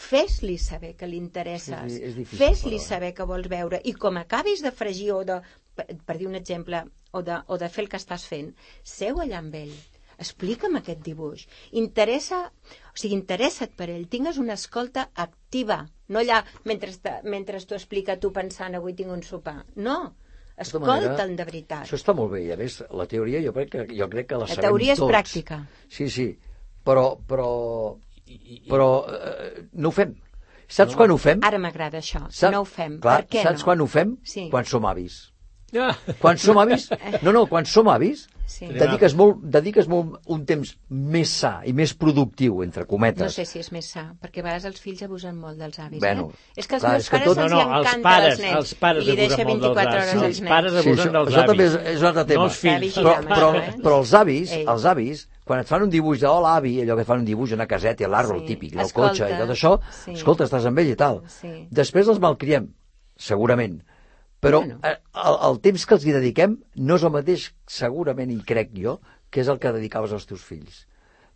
[0.00, 1.96] Fes-li saber que li interesses.
[1.96, 3.80] Sí, Fes-li però, saber que vols veure.
[3.84, 5.40] I com acabis de fregir o de,
[5.76, 8.52] per, per dir un exemple, o de, o de fer el que estàs fent,
[8.96, 9.74] seu allà amb ell.
[10.20, 11.46] Explica'm aquest dibuix.
[11.80, 12.40] Interessa,
[12.92, 14.08] o sigui, interessa't per ell.
[14.12, 15.82] Tingues una escolta activa.
[16.12, 16.92] No allà mentre,
[17.24, 19.62] mentre t'ho explica tu pensant avui tinc un sopar.
[19.76, 19.96] No.
[20.60, 21.84] Tota manera, de veritat.
[21.86, 24.40] Això està molt bé, i a més, la teoria jo crec que, jo crec que
[24.40, 25.12] la, La sabem teoria és tots.
[25.12, 25.60] pràctica.
[25.88, 26.26] Sí, sí,
[26.84, 27.48] però, però,
[28.68, 30.14] però eh, no ho fem.
[30.70, 31.40] Saps quan ho fem?
[31.42, 32.26] Ara m'agrada això.
[32.28, 32.98] Saps, no ho fem.
[33.02, 33.68] Clar, per què saps no?
[33.70, 34.12] quan ho fem?
[34.22, 34.46] Sí.
[34.52, 35.16] Quan som avis.
[35.74, 35.88] Ja.
[36.20, 36.88] Quan som avis...
[37.24, 38.66] No, no, quan som avis, Sí.
[38.66, 43.22] dediques, molt, dediques molt un temps més sa i més productiu, entre cometes.
[43.22, 46.00] No sé si és més sa, perquè a vegades els fills abusen molt dels avis,
[46.02, 46.52] Bueno, eh?
[46.56, 48.56] És que als clar, meus que pares tot- els No, no, els pares, els nens.
[48.58, 50.22] els pares I li deixa abusen molt 24 dels hores avis.
[50.22, 50.50] als Els nens.
[50.50, 51.88] pares Sí, abusen això, dels això també és, avis.
[51.94, 52.40] és un altre tema.
[52.40, 52.94] No els fills.
[52.98, 53.74] Però, però, eh?
[53.84, 54.68] però els avis, Ell.
[54.68, 57.24] els avis, quan et fan un dibuix de hola avi, allò que et fan un
[57.24, 58.42] dibuix, una caseta, l'arbre, Sí.
[58.42, 60.12] el típic, Escolta, cotxe i tot això, sí.
[60.12, 61.22] escolta, estàs amb ell i tal.
[61.28, 61.66] Sí.
[61.70, 62.68] Després els malcriem,
[63.16, 63.82] segurament.
[64.40, 64.78] Però Bueno.
[64.88, 68.70] eh, el, el temps que els hi dediquem no és el mateix, segurament, i crec
[68.76, 68.98] jo,
[69.30, 70.86] que és el que dedicaves als teus fills.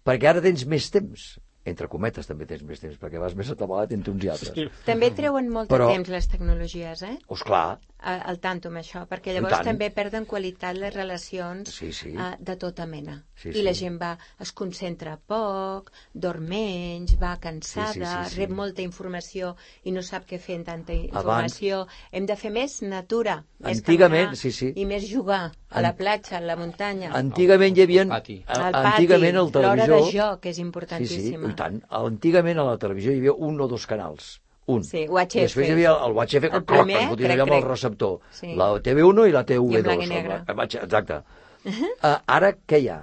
[0.04, 1.26] Perquè ara tens més temps,
[1.64, 4.52] entre cometes també tens més temps, perquè vas més atabalat entre uns i altres.
[4.56, 4.66] Sí.
[4.84, 7.18] També treuen molt Però- de temps les tecnologies, eh?
[7.28, 9.64] Pues clar, Al tanto amb això, perquè llavors tant.
[9.70, 12.10] també perden qualitat les relacions Sí, sí.
[12.12, 13.14] eh, de tota mena.
[13.34, 13.62] Sí, I sí.
[13.64, 14.10] la gent va,
[14.44, 18.40] es concentra poc, dorm menys, va cansada, Sí, sí, sí, sí.
[18.42, 21.86] rep molta informació i no sap què fer amb tanta informació.
[22.12, 24.72] Hem de fer més natura, més Antigament, caminar sí, sí.
[24.76, 25.40] i més jugar
[25.70, 27.10] a la platja, a la muntanya.
[27.16, 28.02] antigament hi havia...
[28.02, 28.42] Al pati.
[28.46, 30.04] pati, Antigament al l'hora televisor...
[30.12, 31.48] de joc és Sí, sí, importantíssima.
[31.50, 31.80] i tant.
[31.88, 34.40] Antigament a la televisió hi havia un o dos canals.
[34.66, 34.82] Un.
[34.84, 35.34] Sí, UHF.
[35.36, 38.18] I després hi havia el UHF, que El primer, que allò amb el receptor.
[38.32, 38.54] Sí.
[38.56, 39.76] La TV1 i la I TV2.
[39.76, 40.42] en blanc i negre.
[40.48, 41.22] el- Exacte.
[41.66, 43.02] Uh, ara què hi ha?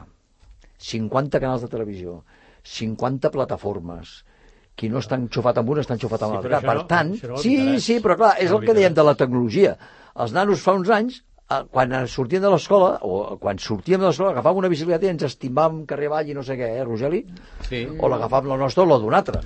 [0.79, 2.23] 50 canals de televisió,
[2.63, 4.23] 50 plataformes,
[4.75, 6.57] qui no està enxufat amb una està enxufat amb Sí, l'altra.
[6.59, 8.95] això per no- tant, sí, sí, però clar, és el que dèiem evitaràs.
[8.95, 9.77] de la tecnologia.
[10.15, 11.23] Els nanos fa uns anys, eh,
[11.71, 15.85] quan sortien de l'escola, o quan sortíem de l'escola, agafàvem una bicicleta i ens estimbàvem
[15.89, 17.25] carrer avall i no sé què, eh, Rogeli?
[17.67, 17.85] Sí.
[17.99, 19.39] o l'agafàvem la nostra o la d'un altre.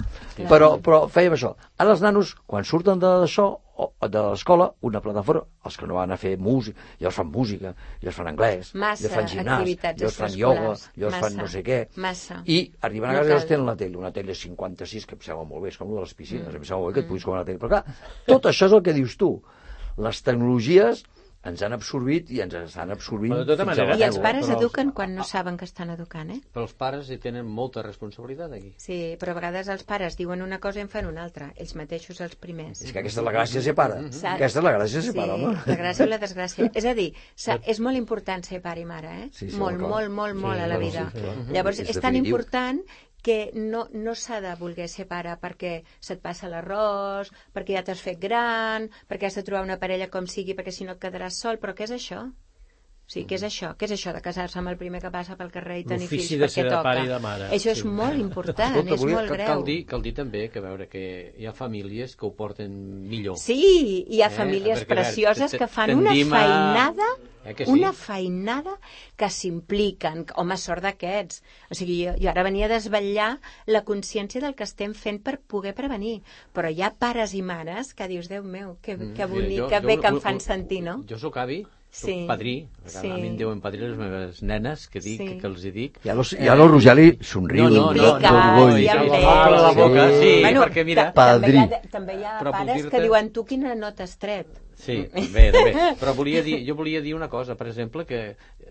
[0.50, 1.56] Però, però fèiem això.
[1.78, 3.46] Ara els nanos, quan surten de- d'això,
[3.78, 7.74] o- de l'escola, una plataforma, els que no van a fer música, llavors fan música,
[8.02, 10.98] llavors fan anglès, Massa llavors fan gimnàs, activitats llavors fan ioga, extraescolars.
[10.98, 11.80] llavors fan no sé què.
[11.98, 12.42] Massa.
[12.46, 13.50] I arriben a No casa i llavors cal.
[13.50, 16.06] tenen la tele, una tele 56, que em sembla molt bé, és com una de
[16.06, 17.60] les piscines, em sembla molt bé que et puguis comer la tele.
[17.60, 17.84] Però clar,
[18.26, 19.42] tot això és el que dius tu.
[19.98, 21.04] Les tecnologies
[21.46, 24.08] ens han absorbit i ens estan absorbint Però de tota fins a la manera- I
[24.08, 24.24] els medul·la.
[24.24, 26.42] pares Però els- eduquen quan no saben que estan educant, eh?
[26.54, 28.74] Però els pares hi tenen molta responsabilitat aquí.
[28.78, 31.76] Sí, però a vegades els pares diuen una cosa i en fan una altra, ells
[31.76, 32.82] mateixos els primers.
[32.82, 34.02] És que aquesta és la gràcia, ser pare.
[34.12, 34.24] Saps?
[34.36, 35.54] Aquesta és la gràcia, ser sí, pare, home.
[35.66, 36.72] la gràcia i la desgràcia.
[36.74, 37.14] És a dir,
[37.66, 39.30] és molt important ser pare i mare, eh?
[39.32, 41.10] Sí, sí, molt, molt, molt, molt Sí, a la vida.
[41.14, 41.54] sí, sí.
[41.54, 42.36] Llavors, És és, tan definitiu.
[42.36, 42.82] important
[43.26, 43.38] que
[43.74, 45.72] no, no s'ha de voler ser pare perquè
[46.08, 50.30] se't passa l'arròs, perquè ja t'has fet gran, perquè has de trobar una parella com
[50.36, 52.22] sigui, perquè si no et quedaràs sol, però què és això?
[53.06, 53.76] O sigui, què és això?
[53.78, 56.28] Què és això de casar-se amb el primer que passa pel carrer i tenir fills
[56.30, 56.82] de perquè ser de toca?
[56.84, 57.50] pare i de mare.
[57.54, 57.88] Això és Sí.
[57.88, 59.48] molt important, Escolta, és volia- molt cal- greu.
[59.48, 63.38] Cal dir, cal dir també que veure que hi ha famílies que ho porten millor.
[63.38, 67.04] Sí, hi ha Eh, famílies perquè, a veure, precioses te- que fan una feinada,
[67.46, 67.72] Eh que sí?
[67.72, 68.80] una feinada
[69.16, 70.26] que s'impliquen.
[70.36, 71.44] Home, sort d'aquests.
[71.70, 75.40] O sigui, jo, jo ara venia a desvetllar la consciència del que estem fent per
[75.40, 76.24] poder prevenir.
[76.56, 79.60] Però hi ha pares i mares que dius, Déu meu, que, Mm, que mira, bonic,
[79.60, 81.04] jo- que jo bé un- que em fan sentir, no?
[81.08, 82.26] Jo sóc avi, soc Sí.
[82.28, 83.10] padrí, Sí.
[83.10, 85.38] a mi em diuen padrí les meves nenes, que dic, Sí.
[85.40, 86.00] que els hi dic.
[86.04, 88.72] I ara, i ara el Rogeli somriu No, no, no, d'orgull.
[88.72, 91.12] no, ja fa la boca, sí, Bueno, perquè mira...
[91.14, 91.90] ta- També hi ha, Padrí.
[91.92, 94.48] també hi ha Però puc pares que diuen tu quina nota has tret.
[94.76, 95.72] Sí, bé, bé.
[96.00, 98.20] Però volia dir, jo volia dir una cosa, per exemple, que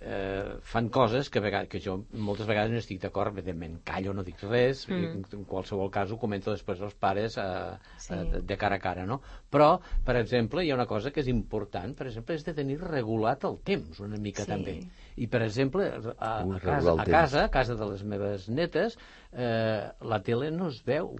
[0.00, 4.12] eh, fan coses que, a vegades, que jo moltes vegades no estic d'acord, evidentment, callo,
[4.14, 5.00] no dic res, Mm.
[5.00, 8.12] i en qualsevol cas ho comento després als pares eh, Sí.
[8.12, 9.22] eh, de, de cara a cara, no?
[9.50, 12.76] Però, per exemple, hi ha una cosa que és important, per exemple, és de tenir
[12.82, 14.50] regulat el temps, una mica Sí.
[14.50, 14.78] també.
[15.16, 15.88] I, per exemple,
[16.18, 18.98] a, a, casa, a casa, a casa de les meves netes,
[19.32, 21.14] eh, la tele no es veu.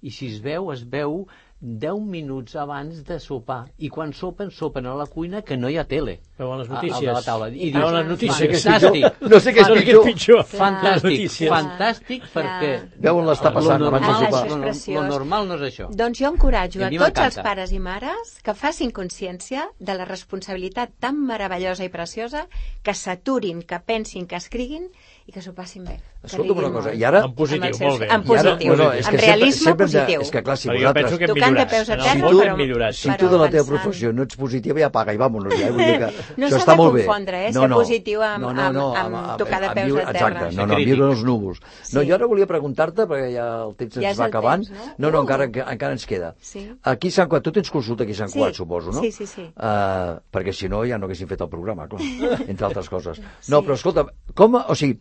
[0.00, 1.26] I si es veu, es veu
[1.60, 3.66] 10 minuts abans de sopar.
[3.78, 6.20] I quan sopen, sopen a la cuina que no hi ha tele.
[6.38, 7.00] Veuen les A- a- notícies.
[7.00, 7.48] de la taula.
[7.50, 8.64] I Veuen dius, les notícies.
[8.66, 9.20] Fantàstic.
[9.28, 10.04] No sé què és pitjor.
[10.04, 10.44] pitjor.
[10.46, 11.50] Fantàstic, notícies.
[11.52, 12.70] fantàstic, perquè...
[12.96, 14.46] Veuen l'estar passant lo abans de normal, sopar.
[14.48, 15.90] Això és lo- normal no és això.
[15.94, 20.04] Doncs jo encoratjo a a tots els pares i mares que facin consciència de la
[20.06, 22.46] responsabilitat tan meravellosa i preciosa
[22.82, 24.88] que s'aturin, que pensin, que escriguin
[25.26, 26.00] i que s'ho passin bé.
[26.20, 27.22] que Escolta'm una cosa, i ara...
[27.24, 28.06] En positiu, seus- molt bé.
[28.06, 30.20] En I ara- positiu, no, no, és que realisme sempre, sempre hem de, positiu.
[30.20, 31.04] és que clar, si Però jo vosaltres...
[31.04, 32.94] penso que hem Tocant de peus a terra, món però- hem millorat.
[32.94, 35.70] Si però tu de la teva professió no ets positiva, ja paga i vámonos, ja.
[35.70, 37.04] Vull dir que No això s'ha està de molt bé.
[37.06, 40.28] confondre, eh, ser positiu amb- amb- amb tocar de amb peus viure- a terra.
[40.28, 41.60] Exacte, no, no, amb viure els núvols.
[41.92, 42.08] No, Sí.
[42.08, 44.64] jo ara volia preguntar-te, perquè ja el temps Ja ens va acabant.
[44.66, 44.94] temps, no?
[44.98, 45.22] no, no Uh.
[45.22, 46.34] encara, encara ens queda.
[46.40, 46.70] Sí.
[46.82, 48.38] Aquí a Sant Cugat, tu tens consulta aquí a Sant Sí.
[48.38, 49.00] Cugat, suposo, no?
[49.00, 49.42] Sí, sí, sí.
[49.56, 52.00] Uh, perquè si no ja no haguéssim fet el programa, clar,
[52.48, 53.20] entre altres coses.
[53.48, 55.00] No, però escolta, com, o sigui,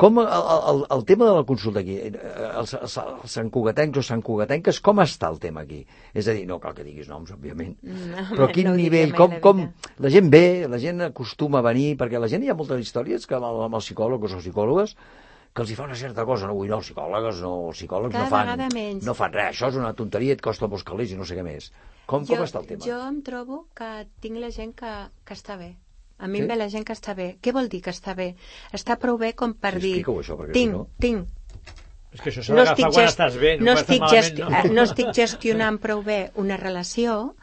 [0.00, 0.28] com el,
[0.72, 2.10] el, el tema de la consulta aquí, eh,
[2.56, 5.82] els, els, els santcugatencs o santcugatenques, com està el tema aquí?
[6.16, 9.12] És a dir, no cal que diguis noms, òbviament, No, però a quin no nivell,
[9.16, 9.64] com, la com
[10.00, 13.26] la gent ve, la gent acostuma a venir, perquè la gent hi ha moltes històries
[13.28, 14.96] que amb, el- amb els psicòlegs o psicòlogues
[15.52, 18.14] que els hi fa una certa cosa, no vull no, els psicòlegs no, els psicòlegs
[18.14, 19.04] Cada no fan, menys.
[19.04, 21.42] no fan res, això és una tonteria, et costa molts calés i no sé què
[21.42, 21.72] més.
[22.06, 22.84] Com, com està el tema?
[22.86, 23.88] Jo em trobo que
[24.22, 24.92] tinc la gent que,
[25.26, 25.72] que està bé.
[26.20, 26.42] A mi Sí?
[26.44, 27.38] em ve la gent que està bé.
[27.42, 28.34] Què vol dir que està bé?
[28.76, 29.94] Està prou bé com per Sí, dir...
[30.00, 31.28] explica-ho, això, perquè si tinc, no- tinc,
[32.12, 33.18] És que això s'ha no d'agafar estic, quan gest...
[33.20, 34.42] estàs bé, no, no, quan estic gesti...
[34.42, 34.74] malament, no.
[34.74, 37.34] no estic gestionant prou bé una relació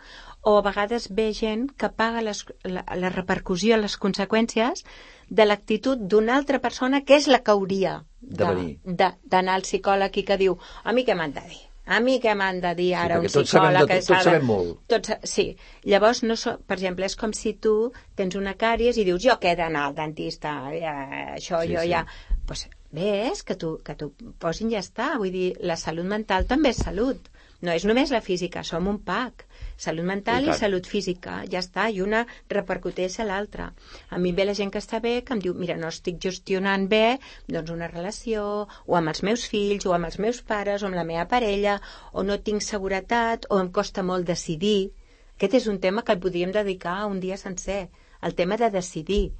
[0.48, 4.84] o a vegades ve gent que paga les, la, la repercussió, les conseqüències
[5.30, 8.80] de l'actitud d'una altra persona que és la que hauria De venir.
[8.84, 11.64] de- d'anar al psicòleg i que diu a mi què m'han de dir?
[11.88, 13.88] A mi què m'han de dir ara perquè un tots sabem de psicòleg?
[13.88, 14.80] tot, que tots sabem molt.
[14.94, 15.46] Tots, sí.
[15.88, 17.76] Llavors, no so, per exemple, és com si tu
[18.20, 20.96] tens una càries i dius jo que he d'anar al dentista, ja,
[21.38, 21.94] això Sí, jo sí.
[21.94, 22.04] ja...
[22.48, 22.68] Pues,
[22.98, 25.14] ves que tu, que tu posin ja està.
[25.20, 27.28] Vull dir, la salut mental també és salut.
[27.66, 29.48] No és només la física, som un pack.
[29.84, 32.20] Salut mental I i, salut física, ja està, i una
[32.54, 33.72] repercuteix a l'altra.
[34.14, 36.86] A mi ve la gent que està bé, que em diu, mira, no estic gestionant
[36.92, 38.44] bé doncs una relació,
[38.86, 41.80] o amb els meus fills, o amb els meus pares, o amb la meva parella,
[42.14, 44.92] o no tinc seguretat, o em costa molt decidir.
[45.38, 47.88] Aquest és un tema que el podríem dedicar un dia sencer,
[48.22, 49.32] el tema de decidir.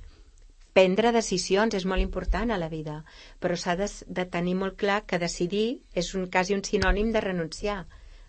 [0.74, 2.98] Prendre decisions és molt important a la vida,
[3.42, 7.22] però s'ha de, de tenir molt clar que decidir és un, quasi un sinònim de
[7.26, 7.80] renunciar.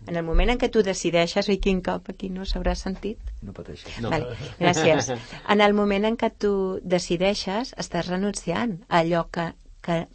[0.07, 3.19] En el moment en què tu decideixes, oi, quin cop aquí no s'haurà sentit?
[3.43, 3.99] No pateixis.
[4.01, 4.09] No.
[4.13, 5.11] Vale, gràcies.
[5.53, 9.49] En el moment en què tu decideixes, estàs renunciant a allò que,
[9.85, 10.05] que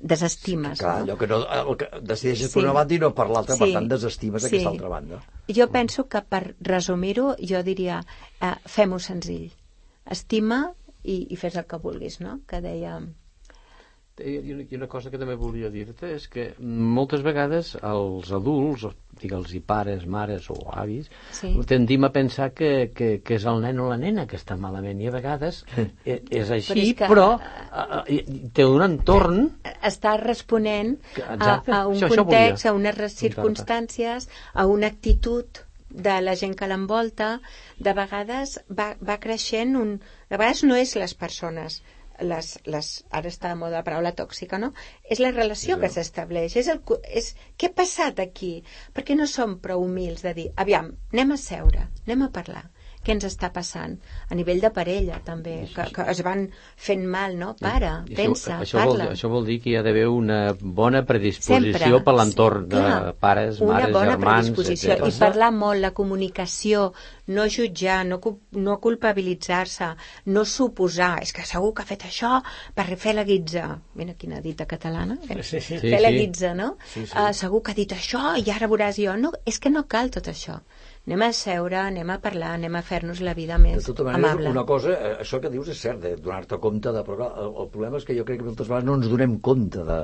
[0.00, 0.78] desestimes.
[0.80, 1.04] Clar, no?
[1.04, 2.54] allò que no, el que decideixes Sí.
[2.58, 3.72] per una banda i no per l'altra, per Sí.
[3.74, 4.48] tant desestimes Sí.
[4.48, 5.20] aquesta altra banda.
[5.48, 8.00] Jo penso que per resumir-ho, jo diria
[8.40, 9.52] eh, fem-ho senzill.
[10.10, 12.40] Estima i, i fes el que vulguis, no?
[12.46, 13.00] Que deia...
[14.22, 18.84] I una, I una cosa que també volia dir-te és que moltes vegades els adults,
[19.18, 21.50] digue'ls i pares, mares o avis, Sí.
[21.66, 25.00] tendim a pensar que, que, que és el nen o la nena que està malament
[25.02, 25.64] i a vegades
[26.06, 29.48] e- és així, Però és però, que- eh, eh, té un entorn
[29.82, 31.72] Està responent a, Exacte.
[31.72, 35.46] a un Això- això context, volia a unes circumstàncies, a una actitud
[35.90, 37.40] de la gent que l'envolta.
[37.78, 40.00] De vegades va, va creixent un...
[40.30, 41.82] De vegades no és les persones,
[42.20, 44.72] les, les, ara està de moda la paraula tòxica, no?
[45.10, 46.56] És la relació que s'estableix.
[46.60, 48.54] És el, és, què ha passat aquí?
[48.94, 52.64] Perquè no som prou humils de dir, aviam, anem a seure, anem a parlar.
[53.04, 53.98] Què ens està passant?
[54.30, 56.46] A nivell de parella, també, que, que es van
[56.76, 57.52] fent mal, no?
[57.60, 59.10] Pare, I pensa, això, això vol, parla.
[59.14, 62.02] això vol dir que hi ha d'haver una bona predisposició Sempre.
[62.08, 65.10] per l'entorn de Clar, pares, una mares, bona germans, predisposició etc.
[65.12, 66.86] i parlar molt, la comunicació
[67.36, 68.18] no jutjar, no,
[68.52, 69.90] no culpabilitzar-se
[70.34, 72.38] no suposar, és que segur que ha fet això
[72.76, 75.42] per fer la guitza mira quina dita catalana eh?
[75.42, 75.78] Sí, sí.
[75.80, 76.24] fer la Sí, sí.
[76.24, 76.76] guitza, no?
[76.84, 77.12] Sí, sí.
[77.16, 80.10] Uh, segur que ha dit això i ara veuràs jo no, és que no cal
[80.14, 80.58] tot això
[81.06, 84.30] anem a seure, anem a parlar, anem a fer-nos la vida De més tota manera,
[84.32, 87.02] amable una cosa, eh, això que dius és cert, de donar-te compte de...
[87.04, 89.84] Però el, el problema és que jo crec que moltes vegades no ens donem compte
[89.84, 89.98] de,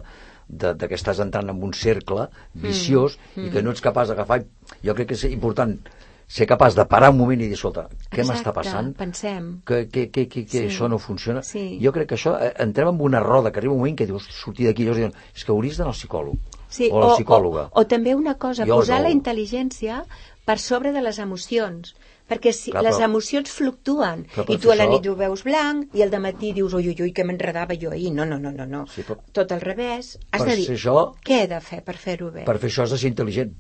[0.49, 3.65] de, de que estàs entrant en un cercle viciós Mm, i que mm.
[3.65, 4.43] no ets capaç d'agafar...
[4.85, 5.79] Jo crec que és important
[6.31, 8.93] ser capaç de parar un moment i dir, escolta, què m'està passant?
[8.95, 10.67] pensem que, que, que, que, que Sí.
[10.69, 11.43] això no funciona.
[11.43, 11.81] Sí.
[11.83, 14.29] Jo crec que això, eh, entrem en una roda, que arriba un moment que dius,
[14.31, 16.39] sortir d'aquí, llavors diuen, és que hauries d'anar al psicòleg,
[16.71, 17.65] Sí, o psicòloga.
[17.73, 19.09] O, o també una cosa, Jo posar no.
[19.09, 20.05] la intel·ligència
[20.51, 21.95] per sobre de les emocions
[22.31, 25.17] perquè si Clar, les però- emocions fluctuen per i tu a la nit això- ho
[25.19, 28.39] veus blanc i al matí dius ui, ui, ui, que m'enredava jo ahir no, no,
[28.39, 28.85] no, no, no.
[28.91, 31.97] Sí, però tot al revés has per de dir, això- què he de fer per
[31.97, 32.45] fer-ho bé?
[32.47, 33.55] per fer això has de ser intel·ligent.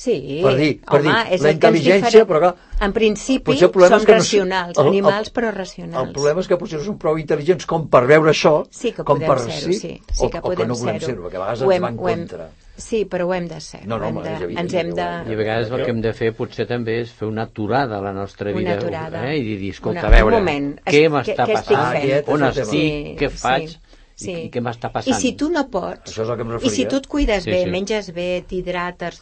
[0.00, 2.54] Sí, per dir, per home, dir és la que intel·ligència, però clar,
[2.86, 6.06] en principi potser el problema som és que no racionals, el- el- animals però racionals
[6.08, 9.04] El problema és que potser no som prou intel·ligents com per veure això, Sí que
[9.04, 9.78] com podem per ser-ho, sí.
[9.82, 11.22] Sí o, que o que no volem ser-ho.
[11.26, 12.48] perquè a vegades Ho ens hem- va en ho hem- contra.
[12.80, 13.86] Sí, però ho hem de ser.
[13.86, 15.02] No, no, hem home, de, evident ens hem que de...
[15.02, 17.98] hem I a vegades el que hem de fer potser també és fer una aturada
[17.98, 19.26] a la nostra Una vida aturada.
[19.30, 19.36] eh?
[19.36, 22.00] i dir, escolta, Una- a veure, un moment, què es- m'està què- què estic passant,
[22.00, 22.28] fent?
[22.32, 23.20] on estic, tema.
[23.20, 23.78] què faig Sí,
[24.24, 24.34] sí.
[24.46, 25.18] i què m'està I passant.
[25.20, 27.50] si tu no pots, Això és el que em i si tu et cuides Sí,
[27.50, 27.70] bé, sí.
[27.74, 29.20] menges bé, t'hidrates,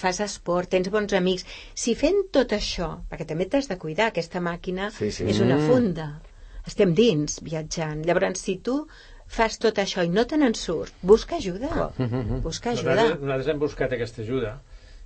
[0.00, 4.40] fas esport, tens bons amics, si fent tot això, perquè també t'has de cuidar, aquesta
[4.40, 5.24] màquina Sí, sí.
[5.30, 5.66] és una Mm.
[5.68, 6.08] funda,
[6.66, 8.86] estem dins viatjant, llavors si tu
[9.30, 11.92] fas tot això i no te n'en surt, busca ajuda, Clar.
[12.42, 12.94] busca ajuda.
[12.94, 14.56] Nosaltres, nosaltres hem buscat aquesta ajuda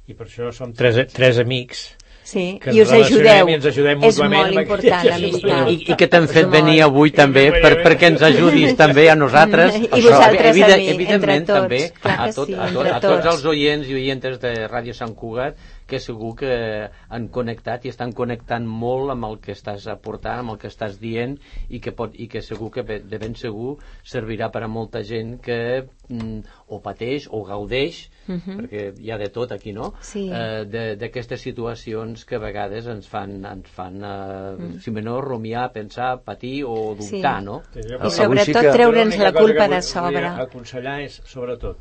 [0.09, 1.91] i per això som tres, tres amics
[2.25, 3.49] Sí, que i us ajudeu.
[3.51, 5.69] i ens ajudem És molt important, l'amistat.
[5.69, 9.77] I, i que t'han fet venir avui també per, perquè ens ajudis també a nosaltres.
[9.85, 11.53] I vosaltres a mi, entre tots.
[11.53, 13.31] també Clar a, tot, sí, a, tot, entre a tots tots.
[13.35, 18.13] els oients i oientes de Ràdio Sant Cugat que segur que han connectat i estan
[18.17, 21.37] connectant molt amb el que estàs aportant, amb el que estàs dient
[21.69, 25.39] i que, pot, i que segur que de ben segur servirà per a molta gent
[25.45, 28.55] que mm, o pateix o gaudeix Mhm.
[28.57, 29.93] perquè hi ha de tot aquí, no?
[30.01, 30.31] Sí.
[30.33, 34.79] Eh, de- d'aquestes situacions que a vegades ens fan, ens fan eh, Mm.
[34.81, 37.17] si més no, rumiar, pensar, patir o Sí.
[37.17, 37.63] dubtar, no?
[37.75, 40.27] Sí, jo- I sobretot sí que- treure'ns la culpa de sobre.
[40.27, 41.77] Aconsellar és, sobretot,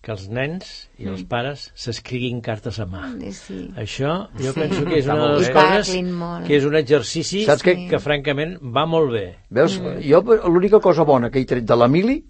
[0.00, 3.02] que els nens i els pares s'escriguin cartes a mà.
[3.10, 3.58] Mm, sí.
[3.76, 4.60] Això jo Sí.
[4.60, 5.90] penso que és una de les coses
[6.46, 7.74] que és un exercici Saps què?
[7.90, 9.36] que francament va molt bé.
[9.50, 10.00] Veus, Mm.
[10.00, 12.24] jo l'única cosa bona que he tret de l'Emili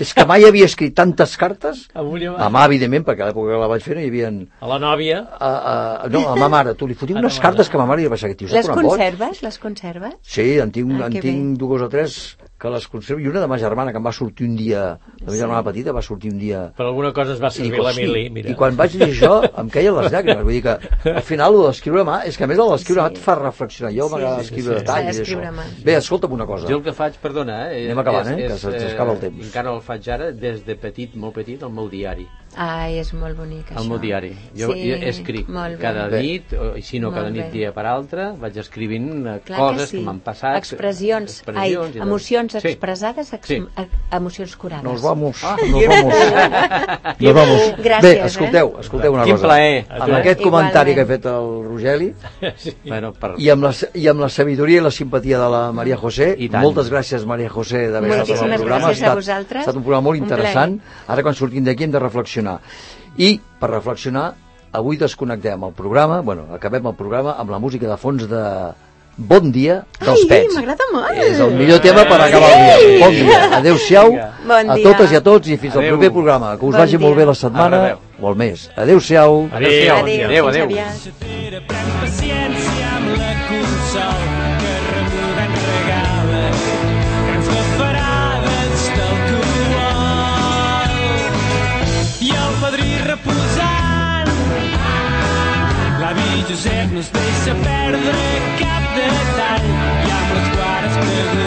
[0.00, 3.60] és que mai havia escrit tantes cartes Avui a mà, evidentment, perquè a l'època que
[3.60, 4.28] la vaig fer no hi havia...
[4.60, 5.50] A la nòvia A,
[6.04, 8.08] a, no, a ma mare, tu li fotia A unes cartes que ma mare li
[8.08, 9.42] va ser que tios, Les conserves?
[9.42, 10.14] Les conserves?
[10.22, 13.40] Sí, en tinc, Ah, en que tinc dues o tres que les conservo, i una
[13.40, 15.38] de ma germana que em va sortir un dia, la meva Sí.
[15.38, 18.50] germana petita va sortir un dia per alguna cosa es va servir l'Emili, mira.
[18.50, 20.42] I quan vaig dir això, em queien les llàgrimes.
[20.42, 20.74] Vull dir que
[21.12, 23.36] al final el d'escriure mà, és que a més el d'escriure a mà et fa
[23.38, 23.92] reflexionar.
[23.94, 24.80] Jo Sí, m'agrada sí, escriure sí.
[24.80, 25.84] detalls S'ha i això.
[25.84, 26.66] Bé, escolta'm una cosa.
[26.68, 29.18] Jo el que faig, perdona, eh, Anem acabant, és, eh, que és, se'ns acaba el
[29.20, 29.46] temps.
[29.46, 32.26] Encara el faig ara, des de petit, molt petit, el meu diari.
[32.56, 33.82] Ai, és molt bonic, això.
[33.82, 34.30] El meu diari.
[34.56, 35.46] Jo, sí, jo escric
[35.80, 36.20] cada Bé.
[36.22, 37.50] nit, o, i si no cada Molt nit bé.
[37.52, 40.02] dia per altre, vaig escrivint eh, Clar coses que, sí.
[40.02, 40.56] m'han passat.
[40.56, 42.06] Expressions, ai, expressions i tot.
[42.06, 42.58] emocions Sí.
[42.68, 43.62] expressades, ex Sí.
[44.10, 44.82] emocions curades.
[44.84, 46.14] Nos vamos, Ah, nos vamos.
[47.20, 47.60] nos vamos.
[47.78, 48.26] Gràcies, Bé, eh?
[48.26, 49.46] escolteu, escolteu una Quin cosa.
[49.46, 49.86] plaer.
[49.90, 50.94] Amb aquest comentari Igualment.
[50.96, 52.14] que ha fet el Rogeli
[52.56, 52.72] Sí.
[52.86, 53.34] Bueno, per...
[53.38, 56.48] i amb, la, i amb la sabidoria i la simpatia de la Maria José, I
[56.48, 56.62] tant.
[56.64, 58.86] moltes gràcies Maria José d'haver estat en el Moltíssimes programa.
[58.86, 59.56] gràcies ha estat, a vosaltres.
[59.58, 60.80] Ha estat un programa molt interessant.
[61.06, 62.47] Ara quan sortim d'aquí hem de reflexionar.
[63.18, 64.32] I per reflexionar,
[64.72, 68.44] avui desconnectem el programa, bueno, acabem el programa amb la música de fons de
[69.18, 70.54] Bon dia dels Ai, Pets.
[70.54, 71.10] m'agrada molt.
[71.24, 73.00] És el millor tema per acabar el dia.
[73.02, 73.40] Bon dia.
[73.56, 74.12] Adéu-siau
[74.46, 75.96] Bon a totes i a tots i fins al Adéu.
[75.96, 76.52] proper programa.
[76.56, 77.24] Que us Bon vagi molt dia.
[77.24, 77.98] bé la setmana Adéu.
[78.20, 78.70] o el mes.
[78.76, 79.48] Adéu-siau.
[79.50, 80.44] Adéu, Adéu, adéu, Adéu, adéu.
[80.44, 80.64] fins adéu.
[80.64, 80.86] aviat.
[81.66, 82.88] Pren paciència
[96.62, 98.14] trajecte no es deixa perdre
[98.58, 101.37] cap detall i amb les clares que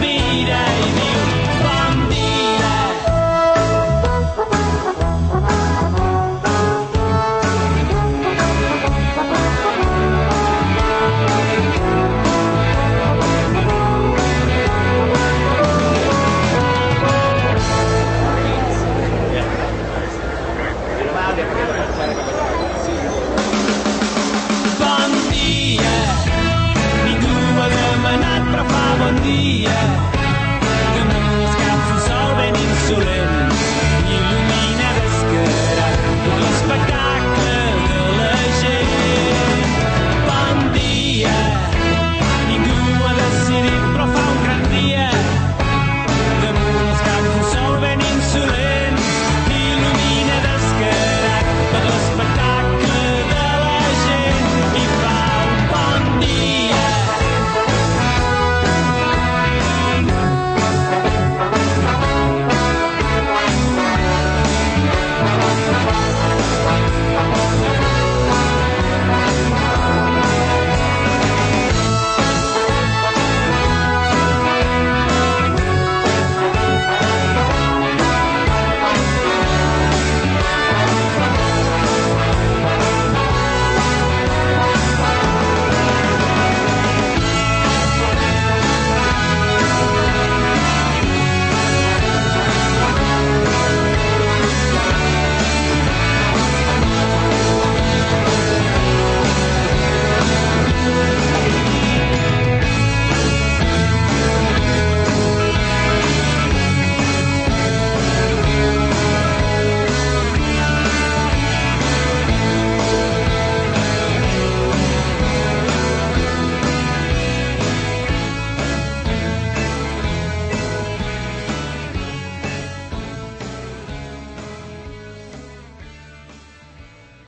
[0.00, 1.03] Beat I